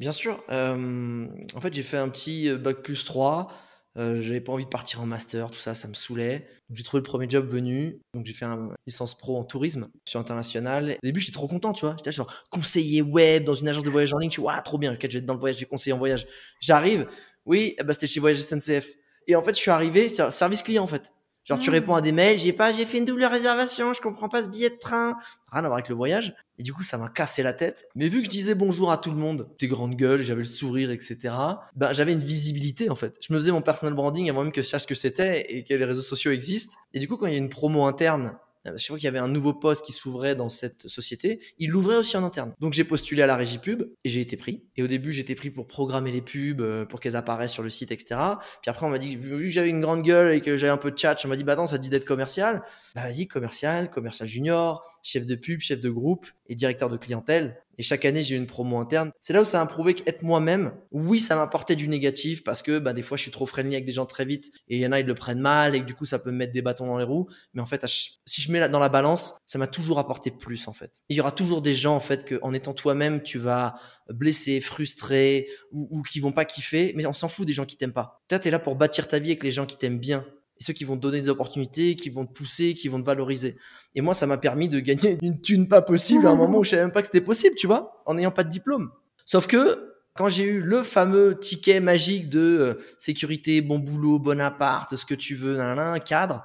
[0.00, 0.42] Bien sûr.
[0.50, 3.52] Euh, en fait, j'ai fait un petit euh, bac plus 3.
[3.96, 6.46] Euh, j'avais pas envie de partir en master, tout ça, ça me saoulait.
[6.70, 8.00] J'ai trouvé le premier job venu.
[8.14, 10.96] Donc j'ai fait un licence pro en tourisme sur international.
[11.02, 11.96] Au début, j'étais trop content, tu vois.
[11.98, 14.30] J'étais genre conseiller web dans une agence de voyage en ligne.
[14.30, 14.96] Je suis, waouh, trop bien.
[15.00, 16.28] je vais être dans le voyage, j'ai conseiller en voyage.
[16.60, 17.08] J'arrive,
[17.48, 18.90] oui, bah, c'était chez Voyage SNCF.
[19.26, 21.12] Et en fait, je suis arrivé, service client en fait.
[21.44, 21.72] Genre, tu mmh.
[21.72, 24.48] réponds à des mails, j'ai pas, j'ai fait une double réservation, je comprends pas ce
[24.48, 25.16] billet de train.
[25.50, 26.34] Rien à voir avec le voyage.
[26.58, 27.88] Et du coup, ça m'a cassé la tête.
[27.94, 30.44] Mais vu que je disais bonjour à tout le monde, tes grandes gueules, j'avais le
[30.44, 31.34] sourire, etc.
[31.74, 33.16] Ben, j'avais une visibilité, en fait.
[33.26, 35.64] Je me faisais mon personal branding avant même que je sache ce que c'était et
[35.64, 36.76] que les réseaux sociaux existent.
[36.92, 38.36] Et du coup, quand il y a une promo interne
[38.76, 41.70] je euh, crois qu'il y avait un nouveau poste qui s'ouvrait dans cette société, il
[41.70, 42.54] l'ouvrait aussi en interne.
[42.60, 44.64] Donc j'ai postulé à la régie pub et j'ai été pris.
[44.76, 47.68] Et au début, j'étais pris pour programmer les pubs, euh, pour qu'elles apparaissent sur le
[47.68, 48.20] site, etc.
[48.62, 50.76] Puis après, on m'a dit, vu que j'avais une grande gueule et que j'avais un
[50.76, 52.62] peu de chat, on m'a dit, bah attends, ça te dit d'être commercial?
[52.94, 57.62] Bah vas-y, commercial, commercial junior, chef de pub, chef de groupe et directeur de clientèle.
[57.78, 59.12] Et chaque année, j'ai une promo interne.
[59.20, 62.78] C'est là où ça a prouvé qu'être moi-même, oui, ça m'apportait du négatif parce que
[62.78, 64.86] bah, des fois, je suis trop friendly avec des gens très vite et il y
[64.86, 66.62] en a, ils le prennent mal et que du coup, ça peut me mettre des
[66.62, 67.28] bâtons dans les roues.
[67.54, 70.72] Mais en fait, si je mets dans la balance, ça m'a toujours apporté plus en
[70.72, 70.90] fait.
[71.08, 73.76] Il y aura toujours des gens en fait que en étant toi-même, tu vas
[74.10, 76.92] blesser, frustrer ou, ou qui vont pas kiffer.
[76.96, 78.20] Mais on s'en fout des gens qui t'aiment pas.
[78.28, 80.26] Toi, es là pour bâtir ta vie avec les gens qui t'aiment bien
[80.60, 83.06] et ceux qui vont te donner des opportunités, qui vont te pousser, qui vont te
[83.06, 83.56] valoriser.
[83.94, 86.64] Et moi, ça m'a permis de gagner une thune pas possible à un moment où
[86.64, 88.90] je savais même pas que c'était possible, tu vois, en n'ayant pas de diplôme.
[89.24, 94.40] Sauf que quand j'ai eu le fameux ticket magique de euh, sécurité, bon boulot, bon
[94.40, 96.44] appart, ce que tu veux, un cadre,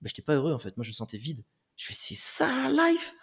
[0.00, 0.76] ben, j'étais pas heureux en fait.
[0.76, 1.44] Moi, je me sentais vide.
[1.76, 3.14] Je fais, c'est ça la life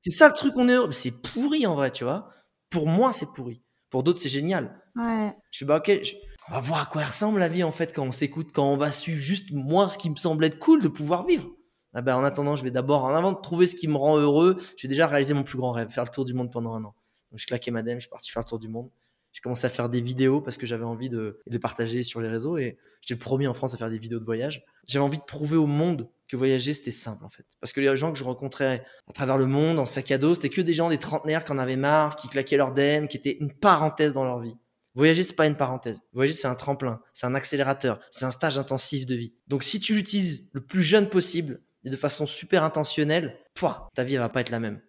[0.00, 0.92] C'est ça le truc, on est heureux.
[0.92, 2.28] C'est pourri en vrai, tu vois.
[2.70, 3.62] Pour moi, c'est pourri.
[3.90, 4.80] Pour d'autres, c'est génial.
[4.96, 5.32] Ouais.
[5.52, 6.00] Je fais, bah ok,
[6.48, 8.76] on va voir à quoi ressemble la vie en fait quand on s'écoute, quand on
[8.76, 11.50] va suivre juste moi ce qui me semble être cool de pouvoir vivre.
[11.94, 14.18] Ah ben, en attendant, je vais d'abord, en avant de trouver ce qui me rend
[14.18, 16.74] heureux, je vais déjà réaliser mon plus grand rêve, faire le tour du monde pendant
[16.74, 16.94] un an.
[17.30, 18.90] Donc je claquais madame, je suis parti faire le tour du monde.
[19.32, 22.28] J'ai commencé à faire des vidéos parce que j'avais envie de, les partager sur les
[22.28, 24.64] réseaux et j'étais le premier en France à faire des vidéos de voyage.
[24.86, 27.44] J'avais envie de prouver au monde que voyager c'était simple en fait.
[27.60, 30.36] Parce que les gens que je rencontrais à travers le monde en sac à dos,
[30.36, 33.16] c'était que des gens des trentenaires qui en avaient marre, qui claquaient leur DM, qui
[33.16, 34.56] étaient une parenthèse dans leur vie.
[34.94, 36.00] Voyager, c'est pas une parenthèse.
[36.12, 39.34] Voyager, c'est un tremplin, c'est un accélérateur, c'est un stage intensif de vie.
[39.48, 44.04] Donc, si tu l'utilises le plus jeune possible et de façon super intentionnelle, pouah, ta
[44.04, 44.80] vie elle va pas être la même.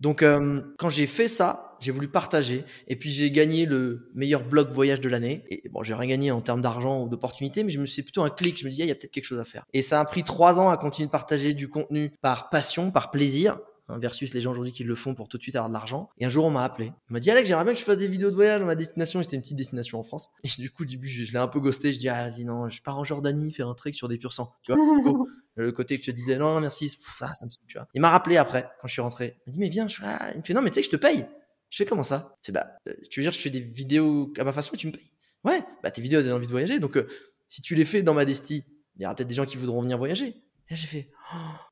[0.00, 4.44] Donc, euh, quand j'ai fait ça, j'ai voulu partager et puis j'ai gagné le meilleur
[4.44, 5.44] blog voyage de l'année.
[5.50, 8.22] Et bon, j'ai rien gagné en termes d'argent ou d'opportunités, mais je me suis plutôt
[8.22, 8.58] un clic.
[8.58, 9.64] Je me disais, il y a peut-être quelque chose à faire.
[9.74, 13.10] Et ça a pris trois ans à continuer de partager du contenu par passion, par
[13.10, 13.58] plaisir,
[13.90, 16.10] Hein, versus les gens aujourd'hui qui le font pour tout de suite avoir de l'argent.
[16.18, 16.92] Et un jour, on m'a appelé.
[17.10, 18.76] On m'a dit, Alex, j'aimerais bien que je fasse des vidéos de voyage dans ma
[18.76, 19.22] destination.
[19.22, 20.30] C'était une petite destination en France.
[20.44, 21.92] Et du coup, du début, je, l'ai un peu ghosté.
[21.92, 24.32] Je dis, ah, vas-y, non, je pars en Jordanie faire un trek sur des pur
[24.32, 24.52] sang.
[24.62, 24.82] Tu vois,
[25.56, 27.88] Le côté que je te disais, non, merci, ça, ça me tu vois.
[27.92, 29.36] Il m'a rappelé après, quand je suis rentré.
[29.46, 30.00] Il m'a dit, mais viens, je.
[30.34, 31.26] Il me fait, non, mais tu sais que je te paye.
[31.68, 32.36] Je fais comment ça?
[32.44, 34.86] Je bah, euh, tu veux dire, je fais des vidéos à ma façon et tu
[34.86, 35.12] me payes?
[35.44, 36.80] Ouais, bah tes vidéos, donnent envie de voyager.
[36.80, 37.06] Donc, euh,
[37.46, 38.64] si tu les fais dans ma destie,
[38.96, 40.34] il y aura peut-être des gens qui voudront venir voyager.
[40.70, 41.08] Et là, j'ai fait,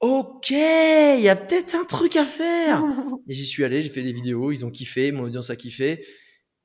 [0.01, 2.83] oh, ok, il y a peut-être un truc à faire.
[3.29, 6.05] et j'y suis allé, j'ai fait des vidéos, ils ont kiffé, mon audience a kiffé.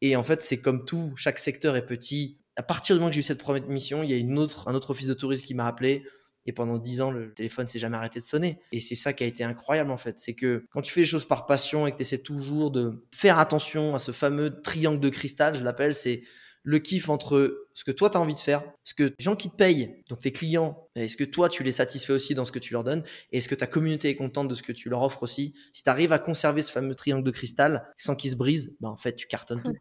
[0.02, 2.40] Et en fait, c'est comme tout, chaque secteur est petit.
[2.56, 4.68] À partir du moment que j'ai eu cette première mission, il y a une autre,
[4.68, 6.04] un autre office de tourisme qui m'a appelé.
[6.48, 8.60] Et pendant dix ans, le téléphone s'est jamais arrêté de sonner.
[8.72, 10.18] Et c'est ça qui a été incroyable en fait.
[10.18, 13.06] C'est que quand tu fais les choses par passion et que tu essaies toujours de
[13.14, 16.24] faire attention à ce fameux triangle de cristal, je l'appelle, c'est
[16.64, 19.36] le kiff entre ce que toi tu as envie de faire, ce que les gens
[19.36, 22.52] qui te payent, donc tes clients, est-ce que toi tu les satisfais aussi dans ce
[22.52, 24.90] que tu leur donnes et est-ce que ta communauté est contente de ce que tu
[24.90, 28.32] leur offres aussi Si tu arrives à conserver ce fameux triangle de cristal sans qu'il
[28.32, 29.74] se brise, bah en fait tu cartonnes tout.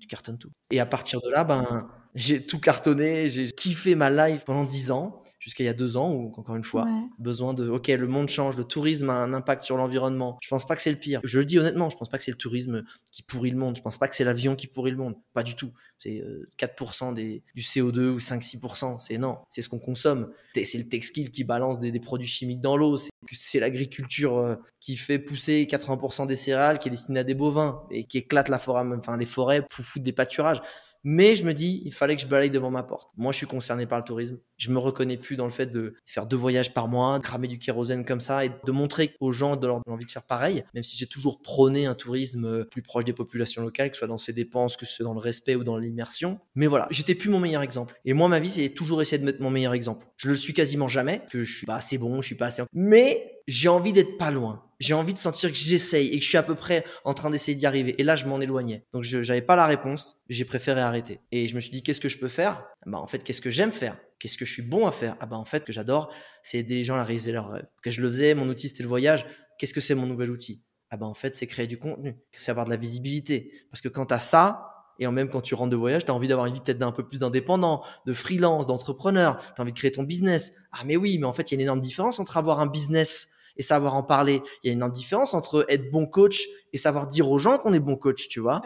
[0.00, 0.50] Tu cartonnes tout.
[0.70, 4.90] Et à partir de là, ben j'ai tout cartonné, j'ai kiffé ma life pendant 10
[4.90, 6.86] ans, jusqu'à il y a deux ans, où, encore une fois,
[7.18, 10.36] besoin de, ok, le monde change, le tourisme a un impact sur l'environnement.
[10.42, 11.20] Je pense pas que c'est le pire.
[11.24, 13.74] Je le dis honnêtement, je pense pas que c'est le tourisme qui pourrit le monde.
[13.74, 15.14] Je pense pas que c'est l'avion qui pourrit le monde.
[15.32, 15.72] Pas du tout.
[15.96, 16.22] C'est
[16.58, 18.98] 4% euh, des, du CO2 ou 5-6%.
[18.98, 20.30] C'est non, c'est ce qu'on consomme.
[20.54, 22.98] C'est le textile qui balance des, produits chimiques dans l'eau.
[23.32, 27.82] C'est l'agriculture euh, qui fait pousser 80% des céréales, qui est destinée à des bovins
[27.90, 30.60] et qui éclate la forêt, enfin les forêts pour foutre des pâturages.
[31.04, 33.10] Mais je me dis, il fallait que je balaye devant ma porte.
[33.16, 34.38] Moi, je suis concerné par le tourisme.
[34.56, 37.48] Je me reconnais plus dans le fait de faire deux voyages par mois, de cramer
[37.48, 40.64] du kérosène comme ça et de montrer aux gens de leur envie de faire pareil,
[40.74, 44.00] même si j'ai toujours prôné un tourisme euh, plus proche des populations locales, que ce
[44.00, 46.40] soit dans ses dépenses, que ce soit dans le respect ou dans l'immersion.
[46.54, 47.94] Mais voilà, j'étais plus mon meilleur exemple.
[48.04, 50.06] Et moi, ma vie, c'est toujours essayer de mettre mon meilleur exemple.
[50.16, 52.62] Je le suis quasiment jamais, que je suis pas assez bon, je suis pas assez.
[52.72, 54.67] Mais j'ai envie d'être pas loin.
[54.78, 57.30] J'ai envie de sentir que j'essaye et que je suis à peu près en train
[57.30, 57.94] d'essayer d'y arriver.
[57.98, 58.84] Et là, je m'en éloignais.
[58.92, 60.20] Donc, je n'avais pas la réponse.
[60.28, 61.20] J'ai préféré arrêter.
[61.32, 62.64] Et je me suis dit, qu'est-ce que je peux faire?
[62.86, 63.96] Bah, en fait, qu'est-ce que j'aime faire?
[64.18, 65.16] Qu'est-ce que je suis bon à faire?
[65.20, 66.12] Ah bah, en fait, que j'adore,
[66.42, 67.66] c'est aider les gens à réaliser leurs rêves.
[67.82, 69.26] Que je le faisais, mon outil, c'était le voyage.
[69.58, 70.62] Qu'est-ce que c'est mon nouvel outil?
[70.90, 72.16] Ah bah, en fait, c'est créer du contenu.
[72.32, 73.52] C'est avoir de la visibilité.
[73.70, 76.14] Parce que quand as ça, et en même quand tu rentres de voyage, tu as
[76.14, 79.72] envie d'avoir une vie peut-être d'un peu plus d'indépendant, de freelance, d'entrepreneur, tu as envie
[79.72, 80.52] de créer ton business.
[80.72, 82.66] Ah mais oui, mais en fait, il y a une énorme différence entre avoir un
[82.66, 84.42] business et savoir en parler.
[84.62, 86.42] Il y a une différence entre être bon coach
[86.72, 88.62] et savoir dire aux gens qu'on est bon coach, tu vois.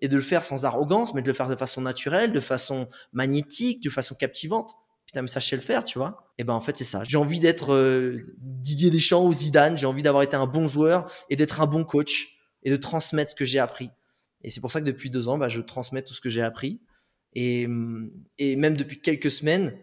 [0.00, 2.88] Et de le faire sans arrogance, mais de le faire de façon naturelle, de façon
[3.12, 4.72] magnétique, de façon captivante.
[5.06, 6.32] Putain, mais ça, je sais le faire, tu vois.
[6.36, 7.02] Et ben, en fait, c'est ça.
[7.02, 9.76] J'ai envie d'être euh, Didier Deschamps ou Zidane.
[9.76, 13.30] J'ai envie d'avoir été un bon joueur et d'être un bon coach et de transmettre
[13.30, 13.90] ce que j'ai appris.
[14.44, 16.42] Et c'est pour ça que depuis deux ans, bah, je transmets tout ce que j'ai
[16.42, 16.80] appris.
[17.34, 17.66] Et,
[18.38, 19.74] et même depuis quelques semaines,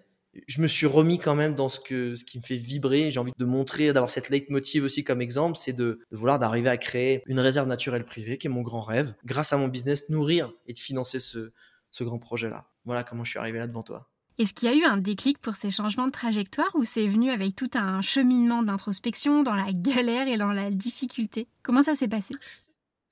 [0.48, 3.12] je me suis remis quand même dans ce, que, ce qui me fait vibrer.
[3.12, 6.78] J'ai envie de montrer, d'avoir cette leitmotiv aussi comme exemple, c'est de, vouloir d'arriver à
[6.78, 10.52] créer une réserve naturelle privée, qui est mon grand rêve, grâce à mon business, nourrir
[10.68, 11.52] et de financer ce,
[11.92, 12.68] ce grand projet-là.
[12.86, 14.10] Voilà comment je suis arrivé là devant toi.
[14.38, 17.32] Est-ce qu'il y a eu un déclic pour ces changements de trajectoire ou c'est venu
[17.32, 21.48] avec tout un cheminement d'introspection dans la galère et dans la difficulté?
[21.64, 22.36] Comment ça s'est passé?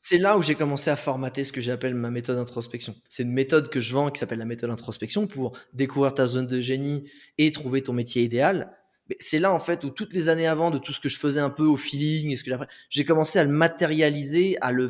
[0.06, 2.94] C'est là où j'ai commencé à formater ce que j'appelle ma méthode introspection.
[3.08, 6.46] C'est une méthode que je vends qui s'appelle la méthode introspection pour découvrir ta zone
[6.46, 8.78] de génie et trouver ton métier idéal.
[9.08, 11.18] Mais c'est là en fait où toutes les années avant de tout ce que je
[11.18, 12.52] faisais un peu au feeling et ce que
[12.90, 14.90] j'ai commencé à le matérialiser, à le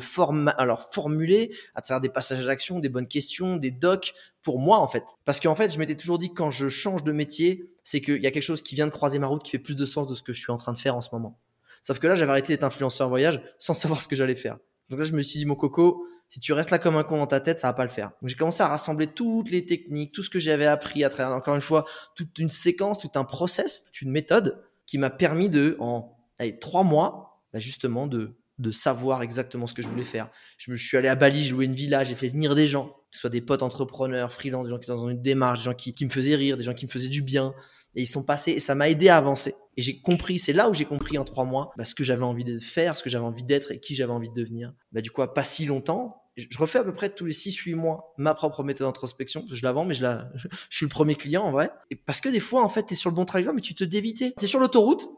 [0.58, 4.88] alors formuler à travers des passages d'action, des bonnes questions, des docs pour moi en
[4.88, 5.04] fait.
[5.24, 8.26] Parce qu'en fait, je m'étais toujours dit quand je change de métier, c'est qu'il y
[8.26, 10.14] a quelque chose qui vient de croiser ma route qui fait plus de sens de
[10.16, 11.38] ce que je suis en train de faire en ce moment.
[11.82, 14.58] Sauf que là, j'avais arrêté d'être influenceur voyage sans savoir ce que j'allais faire.
[14.88, 17.18] Donc là, je me suis dit, mon coco, si tu restes là comme un con
[17.18, 18.10] dans ta tête, ça va pas le faire.
[18.20, 21.34] Donc j'ai commencé à rassembler toutes les techniques, tout ce que j'avais appris à travers,
[21.34, 21.84] encore une fois,
[22.16, 26.58] toute une séquence, tout un process, toute une méthode qui m'a permis de, en allez,
[26.58, 30.30] trois mois, bah justement, de, de savoir exactement ce que je voulais faire.
[30.58, 32.88] Je me suis allé à Bali, j'ai loué une villa, j'ai fait venir des gens,
[32.88, 35.64] que ce soit des potes entrepreneurs, freelance, des gens qui étaient dans une démarche, des
[35.64, 37.54] gens qui, qui me faisaient rire, des gens qui me faisaient du bien.
[37.94, 39.54] Et ils sont passés, et ça m'a aidé à avancer.
[39.76, 42.24] Et j'ai compris, c'est là où j'ai compris en trois mois bah, ce que j'avais
[42.24, 44.72] envie de faire, ce que j'avais envie d'être et qui j'avais envie de devenir.
[44.92, 48.14] Bah, du coup, pas si longtemps, je refais à peu près tous les 6-8 mois
[48.18, 49.44] ma propre méthode d'introspection.
[49.50, 51.70] Je la vends, mais je, la, je suis le premier client en vrai.
[51.90, 53.74] Et parce que des fois, en fait, tu es sur le bon trajectoire, mais tu
[53.74, 54.34] te dévites.
[54.38, 55.08] C'est sur l'autoroute,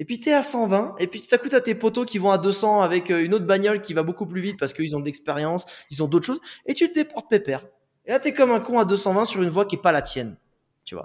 [0.00, 2.30] et puis tu es à 120, et puis tout à tu tes potos qui vont
[2.30, 5.00] à 200 avec euh, une autre bagnole qui va beaucoup plus vite parce qu'ils ont
[5.00, 7.66] de l'expérience, ils ont d'autres choses, et tu te déportes pépère.
[8.06, 9.92] Et là, tu es comme un con à 220 sur une voie qui est pas
[9.92, 10.38] la tienne.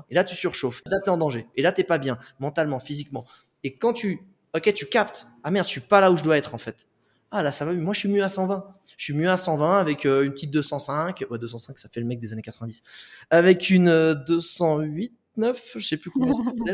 [0.10, 0.82] Et là, tu surchauffes.
[0.86, 1.48] Là, tu es en danger.
[1.56, 3.26] Et là, t'es pas bien, mentalement, physiquement.
[3.64, 4.22] Et quand tu,
[4.56, 6.88] ok, tu captes, ah merde, je suis pas là où je dois être en fait.
[7.32, 8.66] Ah là, ça va, moi je suis mieux à 120.
[8.98, 11.26] Je suis mieux à 120 avec euh, une petite 205.
[11.30, 12.84] Ouais, 205, ça fait le mec des années 90.
[13.30, 16.72] Avec une 208, euh, 9, je sais plus comment c'est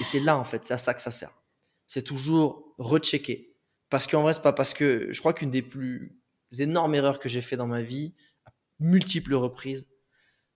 [0.00, 1.32] Et c'est là en fait, c'est à ça que ça sert.
[1.86, 3.52] C'est toujours rechecker.
[3.90, 6.16] Parce qu'en vrai, c'est pas parce que je crois qu'une des plus
[6.58, 8.14] énormes erreurs que j'ai fait dans ma vie,
[8.46, 9.88] à multiples reprises,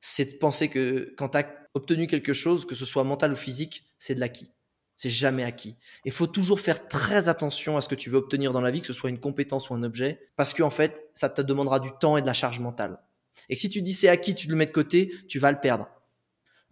[0.00, 3.36] c'est de penser que quand tu as obtenu quelque chose, que ce soit mental ou
[3.36, 4.52] physique, c'est de l'acquis.
[4.96, 5.76] C'est jamais acquis.
[6.04, 8.80] Il faut toujours faire très attention à ce que tu veux obtenir dans la vie,
[8.80, 11.90] que ce soit une compétence ou un objet, parce qu'en fait, ça te demandera du
[12.00, 13.00] temps et de la charge mentale.
[13.48, 15.58] Et que si tu dis c'est acquis, tu le mets de côté, tu vas le
[15.58, 15.88] perdre.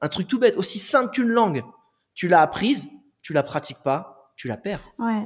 [0.00, 1.64] Un truc tout bête, aussi simple qu'une langue.
[2.14, 2.88] Tu l'as apprise,
[3.22, 4.92] tu la pratiques pas, tu la perds.
[4.98, 5.24] Ouais.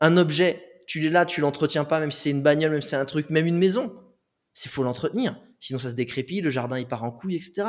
[0.00, 2.90] Un objet, tu l'es là, tu l'entretiens pas, même si c'est une bagnole, même si
[2.90, 3.94] c'est un truc, même une maison.
[4.52, 5.40] C'est faut l'entretenir.
[5.58, 7.68] Sinon, ça se décrépit, le jardin, il part en couille, etc.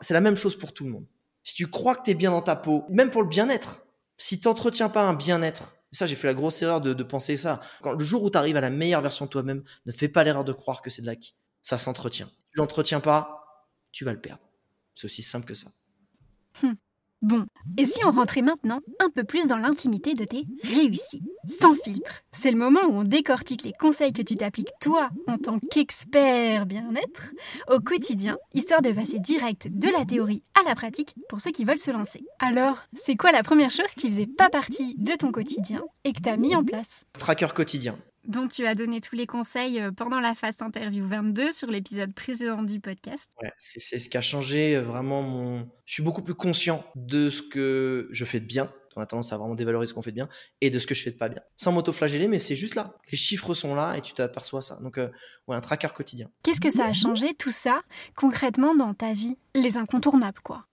[0.00, 1.06] C'est la même chose pour tout le monde.
[1.42, 3.86] Si tu crois que tu es bien dans ta peau, même pour le bien-être,
[4.18, 7.60] si tu n'entretiens pas un bien-être, ça, j'ai fait la grosse erreur de, penser ça.
[7.80, 10.24] Quand, le jour où tu arrives à la meilleure version de toi-même, ne fais pas
[10.24, 11.34] l'erreur de croire que c'est de l'acquis.
[11.62, 12.26] Ça s'entretient.
[12.26, 14.42] Si tu l'entretiens pas, tu vas le perdre.
[14.94, 15.68] C'est aussi simple que ça.
[16.62, 16.76] Hum.
[17.26, 17.44] Bon,
[17.76, 21.24] et si on rentrait maintenant un peu plus dans l'intimité de tes réussites?
[21.48, 25.36] Sans filtre, c'est le moment où on décortique les conseils que tu t'appliques toi en
[25.36, 27.32] tant qu'expert bien-être
[27.68, 31.64] au quotidien, histoire de passer direct de la théorie à la pratique pour ceux qui
[31.64, 32.22] veulent se lancer.
[32.38, 36.20] Alors, c'est quoi la première chose qui faisait pas partie de ton quotidien et que
[36.20, 37.06] tu mis en place?
[37.18, 41.52] Tracker quotidien dont tu as donné tous les conseils euh, pendant la phase interview 22
[41.52, 43.30] sur l'épisode précédent du podcast.
[43.42, 45.68] Ouais, c'est ce qui a changé euh, vraiment mon.
[45.84, 48.72] Je suis beaucoup plus conscient de ce que je fais de bien.
[48.98, 50.28] On a tendance à vraiment dévaloriser ce qu'on fait de bien
[50.62, 51.42] et de ce que je fais de pas bien.
[51.56, 52.94] Sans m'auto-flageller, mais c'est juste là.
[53.12, 54.76] Les chiffres sont là et tu t'aperçois ça.
[54.80, 55.10] Donc, euh,
[55.46, 56.30] ouais, un tracker quotidien.
[56.42, 57.82] Qu'est-ce que ça a changé tout ça
[58.14, 59.36] concrètement dans ta vie?
[59.54, 60.64] Les incontournables, quoi.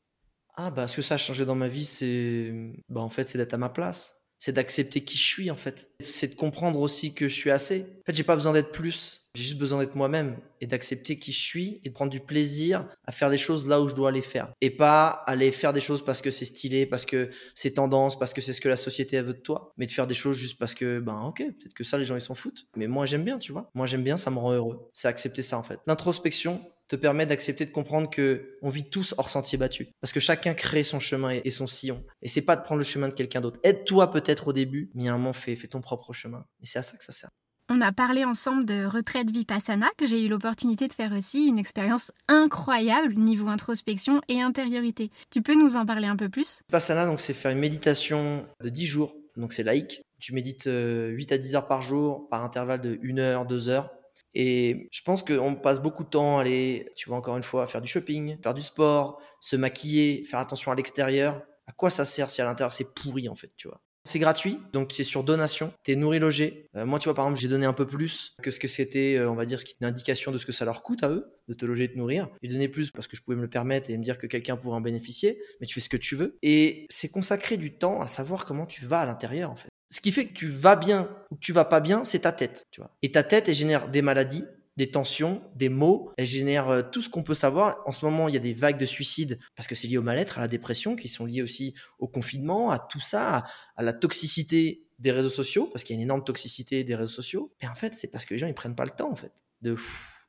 [0.55, 2.53] Ah, bah, ce que ça a changé dans ma vie, c'est.
[2.87, 5.89] Bah, en fait, c'est d'être à ma place c'est d'accepter qui je suis en fait.
[6.01, 7.83] C'est de comprendre aussi que je suis assez.
[8.01, 11.31] En fait, j'ai pas besoin d'être plus, j'ai juste besoin d'être moi-même et d'accepter qui
[11.31, 14.11] je suis et de prendre du plaisir à faire des choses là où je dois
[14.11, 17.71] les faire et pas aller faire des choses parce que c'est stylé, parce que c'est
[17.71, 20.13] tendance, parce que c'est ce que la société veut de toi, mais de faire des
[20.13, 22.87] choses juste parce que ben OK, peut-être que ça les gens ils s'en foutent, mais
[22.87, 23.69] moi j'aime bien, tu vois.
[23.73, 24.89] Moi j'aime bien, ça me rend heureux.
[24.91, 25.79] C'est accepter ça en fait.
[25.87, 26.59] L'introspection,
[26.93, 29.89] te permet d'accepter de comprendre que on vit tous hors sentier battu.
[29.99, 32.03] Parce que chacun crée son chemin et son sillon.
[32.21, 33.59] Et c'est pas de prendre le chemin de quelqu'un d'autre.
[33.63, 36.45] Aide-toi peut-être au début, mais à un moment, fais, fais ton propre chemin.
[36.61, 37.29] Et c'est à ça que ça sert.
[37.69, 41.57] On a parlé ensemble de retraite Vipassana, que j'ai eu l'opportunité de faire aussi, une
[41.57, 45.09] expérience incroyable niveau introspection et intériorité.
[45.31, 46.59] Tu peux nous en parler un peu plus?
[46.67, 50.01] Vipassana, donc c'est faire une méditation de 10 jours, donc c'est laïque.
[50.19, 53.69] Tu médites 8 euh, à 10 heures par jour, par intervalle de 1 heure, 2
[53.69, 53.89] heures.
[54.35, 57.67] Et je pense qu'on passe beaucoup de temps à aller, tu vois, encore une fois,
[57.67, 61.41] faire du shopping, faire du sport, se maquiller, faire attention à l'extérieur.
[61.67, 63.81] À quoi ça sert si à l'intérieur c'est pourri en fait, tu vois?
[64.05, 65.71] C'est gratuit, donc c'est sur donation.
[65.83, 66.67] T'es nourri logé.
[66.75, 69.15] Euh, moi, tu vois, par exemple, j'ai donné un peu plus que ce que c'était,
[69.15, 71.09] euh, on va dire, ce qui une indication de ce que ça leur coûte à
[71.09, 72.27] eux de te loger et de te nourrir.
[72.41, 74.57] J'ai donné plus parce que je pouvais me le permettre et me dire que quelqu'un
[74.57, 75.39] pourrait en bénéficier.
[75.61, 76.37] Mais tu fais ce que tu veux.
[76.41, 79.69] Et c'est consacrer du temps à savoir comment tu vas à l'intérieur, en fait.
[79.93, 82.31] Ce qui fait que tu vas bien ou que tu vas pas bien, c'est ta
[82.31, 82.89] tête, tu vois.
[83.03, 84.43] Et ta tête, elle génère des maladies,
[84.75, 87.77] des tensions, des maux, elle génère euh, tout ce qu'on peut savoir.
[87.85, 90.01] En ce moment, il y a des vagues de suicides parce que c'est lié au
[90.01, 93.93] mal-être, à la dépression, qui sont liées aussi au confinement, à tout ça, à, la
[93.93, 97.53] toxicité des réseaux sociaux, parce qu'il y a une énorme toxicité des réseaux sociaux.
[97.61, 99.43] Et en fait, c'est parce que les gens, ils prennent pas le temps, en fait,
[99.61, 99.75] de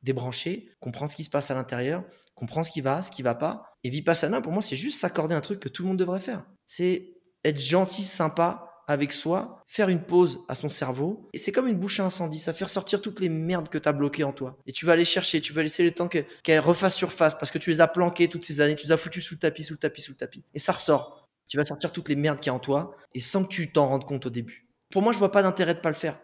[0.03, 3.35] débrancher, comprendre ce qui se passe à l'intérieur, comprendre ce qui va, ce qui va
[3.35, 3.79] pas.
[3.83, 6.45] Et Vipassana, pour moi, c'est juste s'accorder un truc que tout le monde devrait faire.
[6.67, 11.29] C'est être gentil, sympa, avec soi, faire une pause à son cerveau.
[11.33, 13.89] Et c'est comme une bouche à incendie, ça fait ressortir toutes les merdes que tu
[13.89, 14.59] as bloquées en toi.
[14.67, 17.59] Et tu vas aller chercher, tu vas laisser le temps qu'elles refassent surface parce que
[17.59, 19.75] tu les as planquées toutes ces années, tu les as foutues sous le tapis, sous
[19.75, 20.45] le tapis, sous le tapis.
[20.55, 21.29] Et ça ressort.
[21.47, 23.71] Tu vas sortir toutes les merdes qu'il y a en toi et sans que tu
[23.71, 24.69] t'en rendes compte au début.
[24.91, 26.19] Pour moi, je vois pas d'intérêt de pas le faire.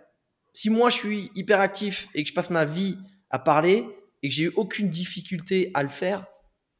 [0.54, 2.98] Si moi je suis hyper actif et que je passe ma vie
[3.30, 3.86] à parler
[4.22, 6.26] et que j'ai eu aucune difficulté à le faire,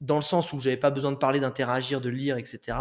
[0.00, 2.78] dans le sens où j'avais pas besoin de parler, d'interagir, de lire, etc.,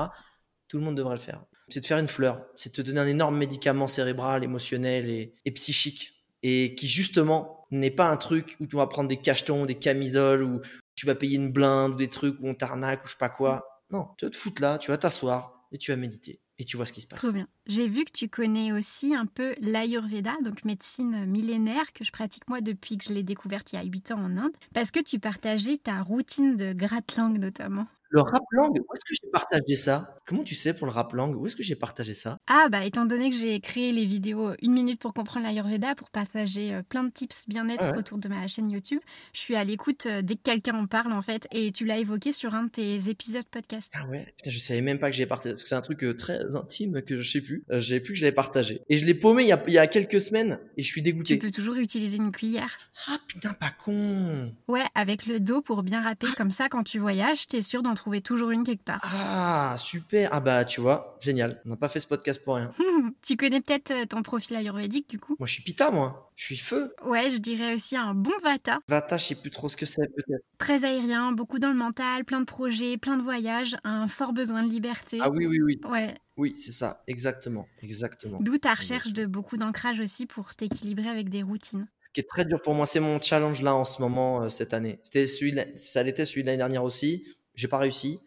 [0.67, 2.99] tout le monde devrait le faire c'est de faire une fleur, c'est de te donner
[2.99, 6.15] un énorme médicament cérébral, émotionnel et, psychique.
[6.41, 10.43] Et qui justement n'est pas un truc où tu vas prendre des cachetons, des camisoles,
[10.43, 10.61] ou
[10.95, 13.29] tu vas payer une blinde, ou des trucs où on t'arnaque, ou je sais pas
[13.29, 13.83] quoi.
[13.91, 16.39] Non, tu vas te foutre là, tu vas t'asseoir et tu vas méditer.
[16.57, 17.19] Et tu vois ce qui se passe.
[17.19, 17.47] Trop bien.
[17.67, 22.47] J'ai vu que tu connais aussi un peu l'Ayurveda, donc médecine millénaire, que je pratique
[22.49, 24.99] moi depuis que je l'ai découverte il y a 8 ans en Inde, parce que
[24.99, 27.87] tu partageais ta routine de gratte langue notamment.
[28.09, 30.15] Le rap langue, où est-ce que j'ai partagé ça?
[30.25, 31.35] Comment tu sais pour le rap langue?
[31.35, 32.37] Où est-ce que j'ai partagé ça?
[32.47, 36.09] Ah bah étant donné que j'ai créé les vidéos une minute pour comprendre l'Ayurveda pour
[36.09, 38.99] partager euh, plein de tips bien-être autour de ma chaîne YouTube,
[39.33, 41.97] je suis à l'écoute euh, dès que quelqu'un en parle en fait et tu l'as
[41.97, 43.91] évoqué sur un de tes épisodes podcast.
[43.95, 46.03] Ah ouais, Putain, je savais même pas que j'ai partagé parce que c'est un truc
[46.03, 47.63] euh, très intime que je sais plus.
[47.71, 48.81] Euh, j'ai plus que je l'avais partagé.
[48.89, 51.01] Et je l'ai paumé il y, a, il y, a, quelques semaines et je suis
[51.01, 51.37] dégoûté.
[51.37, 52.77] Tu peux toujours utiliser une cuillère.
[53.07, 54.53] Ah putain, pas con.
[54.67, 57.95] Ouais, avec le dos pour bien râper comme ça quand tu voyages, t'es sûr d'en
[57.99, 59.01] trouver toujours une quelque part.
[59.03, 60.29] Ah super.
[60.31, 61.61] Ah bah, tu vois, génial.
[61.65, 62.73] On n'a pas fait ce podcast pour rien.
[63.21, 65.35] tu connais peut-être euh, ton profil ayurvédique, du coup?
[65.37, 66.31] Moi, je suis pita, moi.
[66.35, 66.93] Je suis feu.
[67.05, 68.79] Ouais, je dirais aussi un bon vata.
[68.87, 70.43] Vata, je sais plus trop ce que c'est, peut-être.
[70.57, 74.63] Très aérien, beaucoup dans le mental, plein de projets, plein de voyages, un fort besoin
[74.63, 75.19] de liberté.
[75.21, 75.81] Ah oui, oui, oui.
[75.89, 76.15] Ouais.
[76.37, 78.37] Oui, c'est ça, exactement, exactement.
[78.39, 81.89] D'où ta recherche de beaucoup d'ancrage aussi pour t'équilibrer avec des routines.
[81.99, 84.49] Ce qui est très dur pour moi, c'est mon challenge là en ce moment, euh,
[84.49, 85.01] cette année.
[85.03, 87.25] C'était celui, ça l'était celui de l'année dernière aussi.
[87.59, 88.21] J'ai pas réussi,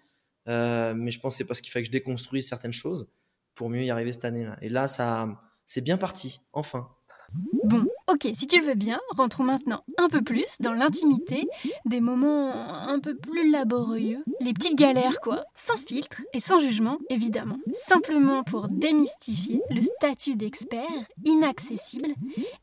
[0.49, 3.09] Euh, mais je pense que c'est parce qu'il fallait que je déconstruise certaines choses
[3.55, 4.57] pour mieux y arriver cette année-là.
[4.61, 5.28] Et là, ça,
[5.66, 6.89] c'est bien parti, enfin.
[7.64, 11.47] Bon, ok, si tu le veux bien, rentrons maintenant un peu plus dans l'intimité,
[11.85, 16.99] des moments un peu plus laborieux, les petites galères quoi, sans filtre et sans jugement
[17.09, 20.83] évidemment, simplement pour démystifier le statut d'expert
[21.24, 22.14] inaccessible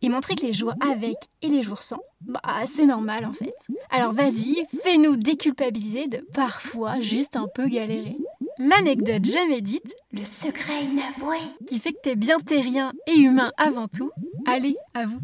[0.01, 3.55] et montrer que les jours avec et les jours sans, bah c'est normal en fait.
[3.89, 8.17] Alors vas-y, fais-nous déculpabiliser de parfois juste un peu galérer.
[8.61, 13.87] L'anecdote jamais dite, le secret inavoué, qui fait que t'es bien terrien et humain avant
[13.87, 14.11] tout.
[14.45, 15.21] Allez, à vous.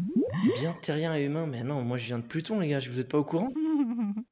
[0.54, 3.10] Bien terrien et humain, mais non, moi je viens de Pluton, les gars, vous êtes
[3.10, 3.52] pas au courant?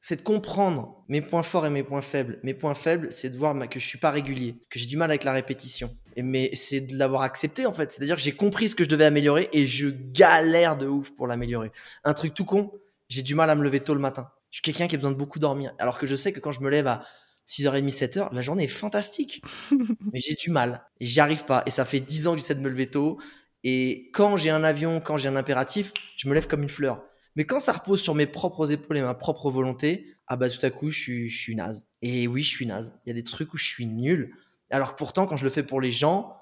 [0.00, 2.38] C'est de comprendre mes points forts et mes points faibles.
[2.44, 5.10] Mes points faibles, c'est de voir que je suis pas régulier, que j'ai du mal
[5.10, 5.96] avec la répétition.
[6.14, 7.90] Et mais c'est de l'avoir accepté en fait.
[7.90, 11.26] C'est-à-dire que j'ai compris ce que je devais améliorer et je galère de ouf pour
[11.26, 11.72] l'améliorer.
[12.04, 12.70] Un truc tout con,
[13.08, 14.30] j'ai du mal à me lever tôt le matin.
[14.52, 15.74] Je suis quelqu'un qui a besoin de beaucoup dormir.
[15.80, 17.02] Alors que je sais que quand je me lève à
[17.46, 19.42] 6h30, 7h, la journée est fantastique.
[20.12, 21.62] mais j'ai du mal et j'y arrive pas.
[21.66, 23.18] Et ça fait 10 ans que j'essaie de me lever tôt.
[23.64, 27.02] Et quand j'ai un avion, quand j'ai un impératif, je me lève comme une fleur.
[27.36, 30.64] Mais quand ça repose sur mes propres épaules et ma propre volonté, ah bah tout
[30.64, 31.88] à coup, je suis, je suis naze.
[32.02, 32.98] Et oui, je suis naze.
[33.04, 34.34] Il y a des trucs où je suis nul.
[34.70, 36.36] Alors que pourtant, quand je le fais pour les gens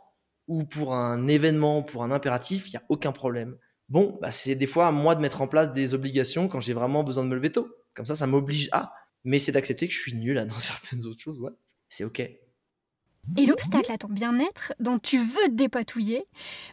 [0.47, 3.57] ou pour un événement, pour un impératif, il n'y a aucun problème.
[3.89, 6.73] Bon, bah c'est des fois à moi de mettre en place des obligations quand j'ai
[6.73, 7.69] vraiment besoin de me lever tôt.
[7.95, 8.93] Comme ça, ça m'oblige à.
[9.25, 11.53] Mais c'est d'accepter que je suis nul dans certaines autres choses, ouais.
[11.89, 12.21] C'est ok.
[13.37, 16.27] Et l'obstacle à ton bien-être dont tu veux te dépatouiller,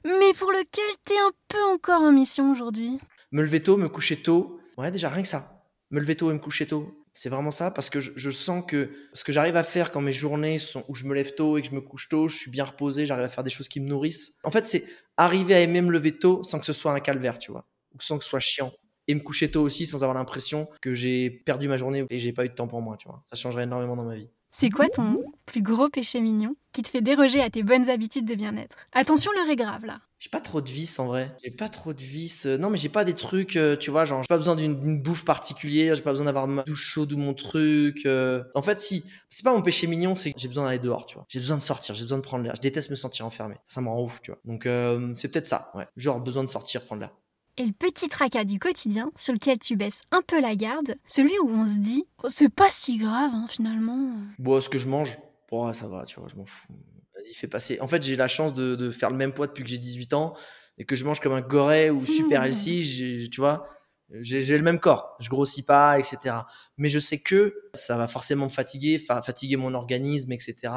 [0.04, 3.00] mais pour lequel t'es un peu encore en mission aujourd'hui.
[3.32, 4.60] Me lever tôt, me coucher tôt.
[4.78, 5.64] Ouais, déjà, rien que ça.
[5.92, 6.94] Me lever tôt et me coucher tôt.
[7.14, 10.02] C'est vraiment ça parce que je, je sens que ce que j'arrive à faire quand
[10.02, 12.36] mes journées sont où je me lève tôt et que je me couche tôt, je
[12.36, 14.38] suis bien reposé, j'arrive à faire des choses qui me nourrissent.
[14.44, 14.86] En fait, c'est
[15.18, 18.02] arriver à aimer me lever tôt sans que ce soit un calvaire, tu vois, ou
[18.02, 18.72] sans que ce soit chiant.
[19.12, 22.32] Et me coucher tôt aussi sans avoir l'impression que j'ai perdu ma journée et j'ai
[22.32, 23.24] pas eu de temps pour moi, tu vois.
[23.30, 24.30] Ça changerait énormément dans ma vie.
[24.54, 28.26] C'est quoi ton plus gros péché mignon qui te fait déroger à tes bonnes habitudes
[28.26, 28.78] de bien-être?
[28.94, 30.00] Attention, l'heure est grave là.
[30.20, 31.36] J'ai pas trop de vices en vrai.
[31.44, 32.46] J'ai pas trop de vices.
[32.46, 34.80] Euh, Non, mais j'ai pas des trucs, euh, tu vois, genre, j'ai pas besoin d'une
[34.80, 38.06] d'une bouffe particulière, j'ai pas besoin d'avoir ma douche chaude ou mon truc.
[38.06, 38.44] euh.
[38.56, 41.16] En fait, si, c'est pas mon péché mignon, c'est que j'ai besoin d'aller dehors, tu
[41.16, 41.26] vois.
[41.28, 42.54] J'ai besoin de sortir, j'ai besoin de prendre l'air.
[42.56, 43.56] Je déteste me sentir enfermé.
[43.68, 44.40] Ça me rend ouf, tu vois.
[44.46, 45.88] Donc, euh, c'est peut-être ça, ouais.
[45.98, 47.12] Genre, besoin de sortir, prendre l'air.
[47.64, 51.50] Le petit tracas du quotidien sur lequel tu baisses un peu la garde, celui où
[51.50, 54.14] on se dit oh, c'est pas si grave hein, finalement.
[54.40, 55.20] Bon, ce que je mange,
[55.52, 56.74] bon, ça va, tu vois, je m'en fous.
[57.16, 57.80] Vas-y, fais passer.
[57.80, 60.14] En fait, j'ai la chance de, de faire le même poids depuis que j'ai 18
[60.14, 60.34] ans
[60.80, 63.70] et que je mange comme un goret ou super healthy, tu vois.
[64.20, 66.36] J'ai le même corps, je grossis pas, etc.
[66.78, 70.74] Mais je sais que ça va forcément me fatiguer, fa- fatiguer mon organisme, etc.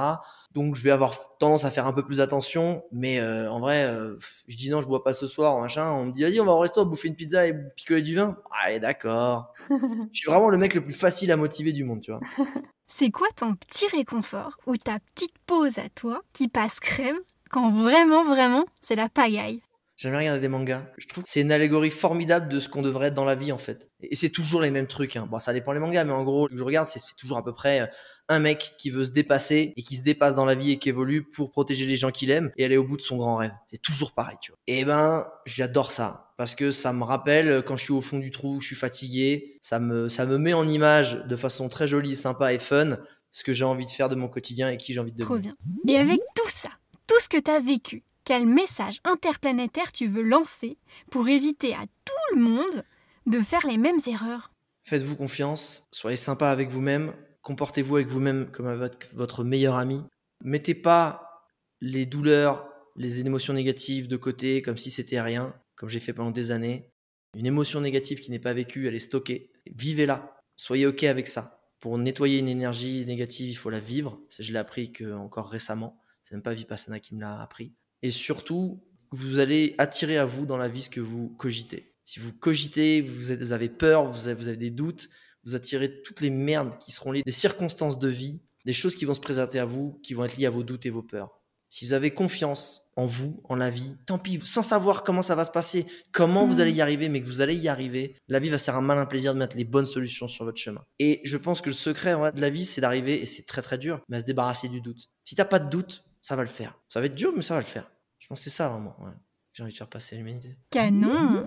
[0.52, 2.84] Donc je vais avoir tendance à faire un peu plus attention.
[2.92, 4.16] Mais euh, en vrai, euh,
[4.46, 5.90] je dis non, je bois pas ce soir, machin.
[5.90, 8.36] On me dit vas-y, on va au resto, bouffer une pizza et picoler du vin.
[8.62, 9.52] Allez, d'accord.
[9.70, 12.20] je suis vraiment le mec le plus facile à motiver du monde, tu vois.
[12.86, 17.18] C'est quoi ton petit réconfort ou ta petite pause à toi qui passe crème
[17.50, 19.60] quand vraiment, vraiment, c'est la pagaille?
[19.96, 20.82] J'aime bien regarder des mangas.
[20.98, 23.52] Je trouve que c'est une allégorie formidable de ce qu'on devrait être dans la vie,
[23.52, 23.90] en fait.
[24.00, 25.14] Et c'est toujours les mêmes trucs.
[25.16, 25.28] Hein.
[25.30, 27.80] Bon, ça dépend les mangas, mais en gros, je regarde, c'est toujours à peu près
[27.82, 27.86] euh,
[28.28, 30.88] un mec qui veut se dépasser et qui se dépasse dans la vie et qui
[30.88, 33.52] évolue pour protéger les gens qu'il aime et aller au bout de son grand rêve.
[33.70, 34.58] C'est toujours pareil, tu vois.
[34.66, 36.32] Et ben, j'adore ça.
[36.38, 38.76] Parce que ça me rappelle euh, quand je suis au fond du trou, je suis
[38.76, 39.58] fatigué.
[39.62, 42.98] Ça me, ça me met en image de façon très jolie, sympa et fun
[43.30, 45.34] ce que j'ai envie de faire de mon quotidien et qui j'ai envie de Trop
[45.36, 45.54] devenir.
[45.84, 45.94] bien.
[45.94, 46.70] Et avec tout ça,
[47.06, 50.78] tout ce que t'as vécu, quel message interplanétaire tu veux lancer
[51.10, 52.84] pour éviter à tout le monde
[53.26, 54.52] de faire les mêmes erreurs?
[54.84, 57.12] Faites-vous confiance, soyez sympa avec vous-même,
[57.42, 60.02] comportez-vous avec vous-même comme avec votre meilleur ami.
[60.42, 61.46] Mettez pas
[61.80, 66.30] les douleurs, les émotions négatives de côté comme si c'était rien, comme j'ai fait pendant
[66.30, 66.90] des années.
[67.36, 69.50] Une émotion négative qui n'est pas vécue, elle est stockée.
[69.66, 70.38] Vivez-la.
[70.56, 71.60] Soyez OK avec ça.
[71.80, 74.20] Pour nettoyer une énergie négative, il faut la vivre.
[74.38, 76.00] Je l'ai appris que encore récemment.
[76.22, 77.74] C'est même pas Vipassana qui me l'a appris.
[78.04, 81.94] Et surtout, vous allez attirer à vous dans la vie ce que vous cogitez.
[82.04, 85.08] Si vous cogitez, vous, êtes- vous avez peur, vous avez, vous avez des doutes,
[85.44, 89.04] vous attirez toutes les merdes qui seront liées, des circonstances de vie, des choses qui
[89.06, 91.40] vont se présenter à vous, qui vont être liées à vos doutes et vos peurs.
[91.70, 93.96] Si vous avez confiance en vous, en la vie.
[94.06, 96.60] Tant pis, sans savoir comment ça va se passer, comment vous Mm.
[96.60, 98.14] allez y arriver, mais que vous allez y arriver.
[98.28, 100.58] La vie va se faire un malin plaisir de mettre les bonnes solutions sur votre
[100.60, 100.84] chemin.
[101.00, 103.62] Et je pense que le secret vrai, de la vie, c'est d'arriver, et c'est très
[103.62, 105.08] très dur, mais à se débarrasser du doute.
[105.24, 106.78] Si t'as pas de doute, ça va le faire.
[106.88, 107.90] Ça va être dur, mais ça va le faire.
[108.24, 108.96] Je pense que c'est ça vraiment.
[109.00, 109.12] ouais.
[109.52, 110.56] J'ai envie de faire passer à l'humanité.
[110.70, 111.46] Canon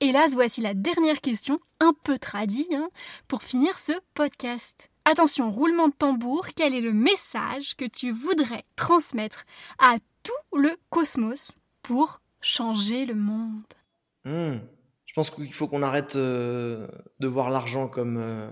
[0.00, 2.90] Hélas, voici la dernière question, un peu tradie, hein,
[3.28, 4.90] pour finir ce podcast.
[5.04, 9.44] Attention, roulement de tambour, quel est le message que tu voudrais transmettre
[9.78, 13.62] à tout le cosmos pour changer le monde?
[14.24, 14.58] Hmm.
[15.04, 16.88] Je pense qu'il faut qu'on arrête euh,
[17.20, 18.50] de voir l'argent comme euh,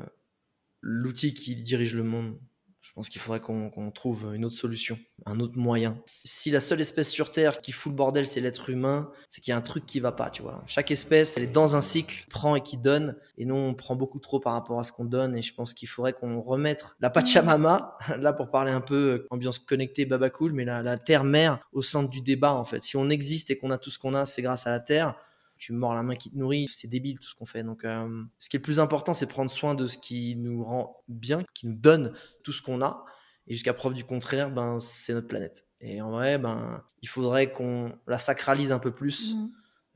[0.80, 2.38] l'outil qui dirige le monde.
[2.84, 5.96] Je pense qu'il faudrait qu'on trouve une autre solution, un autre moyen.
[6.22, 9.52] Si la seule espèce sur Terre qui fout le bordel, c'est l'être humain, c'est qu'il
[9.52, 10.62] y a un truc qui va pas, tu vois.
[10.66, 13.96] Chaque espèce, elle est dans un cycle, prend et qui donne, et nous, on prend
[13.96, 16.84] beaucoup trop par rapport à ce qu'on donne, et je pense qu'il faudrait qu'on remette
[17.00, 20.98] la Pachamama, là pour parler un peu euh, ambiance connectée, baba cool, mais la, la
[20.98, 22.84] Terre-mère au centre du débat, en fait.
[22.84, 25.16] Si on existe et qu'on a tout ce qu'on a, c'est grâce à la Terre
[25.64, 27.62] tu mords la main qui te nourrit, c'est débile tout ce qu'on fait.
[27.62, 30.62] Donc, euh, ce qui est le plus important, c'est prendre soin de ce qui nous
[30.62, 32.12] rend bien, qui nous donne
[32.42, 33.06] tout ce qu'on a.
[33.46, 35.66] Et jusqu'à preuve du contraire, ben, c'est notre planète.
[35.80, 39.34] Et en vrai, ben, il faudrait qu'on la sacralise un peu plus.
[39.34, 39.50] Mm.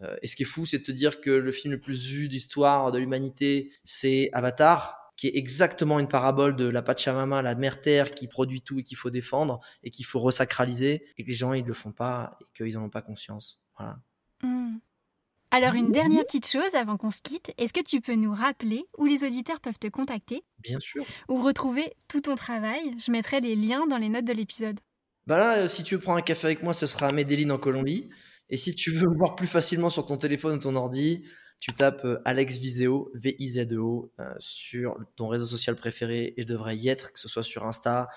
[0.05, 2.07] Euh, et ce qui est fou, c'est de te dire que le film le plus
[2.07, 7.55] vu d'histoire de l'humanité, c'est Avatar, qui est exactement une parabole de la Pachamama, la
[7.57, 11.29] mère terre qui produit tout et qu'il faut défendre et qu'il faut resacraliser, et que
[11.29, 13.61] les gens ils le font pas et qu'ils en ont pas conscience.
[13.77, 13.99] Voilà.
[14.43, 14.79] Hmm.
[15.51, 18.85] Alors une dernière petite chose avant qu'on se quitte, est-ce que tu peux nous rappeler
[18.99, 21.07] où les auditeurs peuvent te contacter Bien sûr.
[21.29, 22.95] ou retrouver tout ton travail?
[22.99, 24.79] Je mettrai les liens dans les notes de l'épisode.
[25.27, 27.51] Bah là, euh, si tu veux prendre un café avec moi, ce sera à Medellin
[27.51, 28.11] en Colombie.
[28.51, 31.25] Et si tu veux me voir plus facilement sur ton téléphone ou ton ordi,
[31.61, 36.77] tu tapes euh, Alex Viseo, V-I-Z-E-O, euh, sur ton réseau social préféré et je devrais
[36.77, 38.09] y être, que ce soit sur Insta,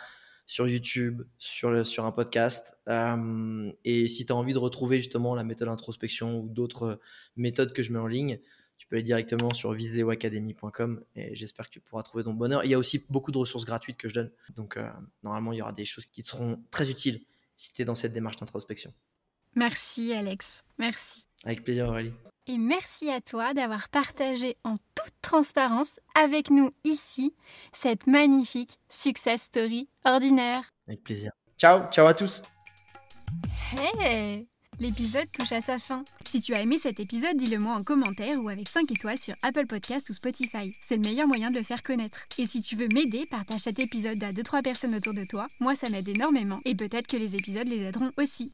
[0.46, 2.80] sur YouTube, sur, sur un podcast.
[2.88, 6.96] Euh, et si tu as envie de retrouver justement la méthode introspection ou d'autres euh,
[7.36, 8.40] méthodes que je mets en ligne,
[8.78, 12.66] tu peux aller directement sur viseoacademy.com et j'espère que tu pourras trouver ton bonheur.
[12.66, 14.32] Il y a aussi beaucoup de ressources gratuites que je donne.
[14.56, 14.90] Donc euh,
[15.24, 17.22] normalement, il y aura des choses qui te seront très utiles
[17.56, 18.92] si tu es dans cette démarche d'introspection.
[19.56, 21.26] Merci Alex, merci.
[21.44, 22.14] Avec plaisir Aurélie.
[22.48, 27.34] Et merci à toi d'avoir partagé en toute transparence avec nous ici
[27.72, 30.64] cette magnifique success story ordinaire.
[30.88, 31.32] Avec plaisir.
[31.58, 32.42] Ciao, ciao à tous.
[33.74, 34.48] Hey
[34.80, 36.04] L'épisode touche à sa fin.
[36.26, 39.36] Si tu as aimé cet épisode, dis-le moi en commentaire ou avec 5 étoiles sur
[39.44, 40.72] Apple Podcast ou Spotify.
[40.82, 42.26] C'est le meilleur moyen de le faire connaître.
[42.40, 45.46] Et si tu veux m'aider, partage cet épisode à 2-3 personnes autour de toi.
[45.60, 46.62] Moi, ça m'aide énormément.
[46.66, 48.54] Et peut-être que les épisodes les aideront aussi.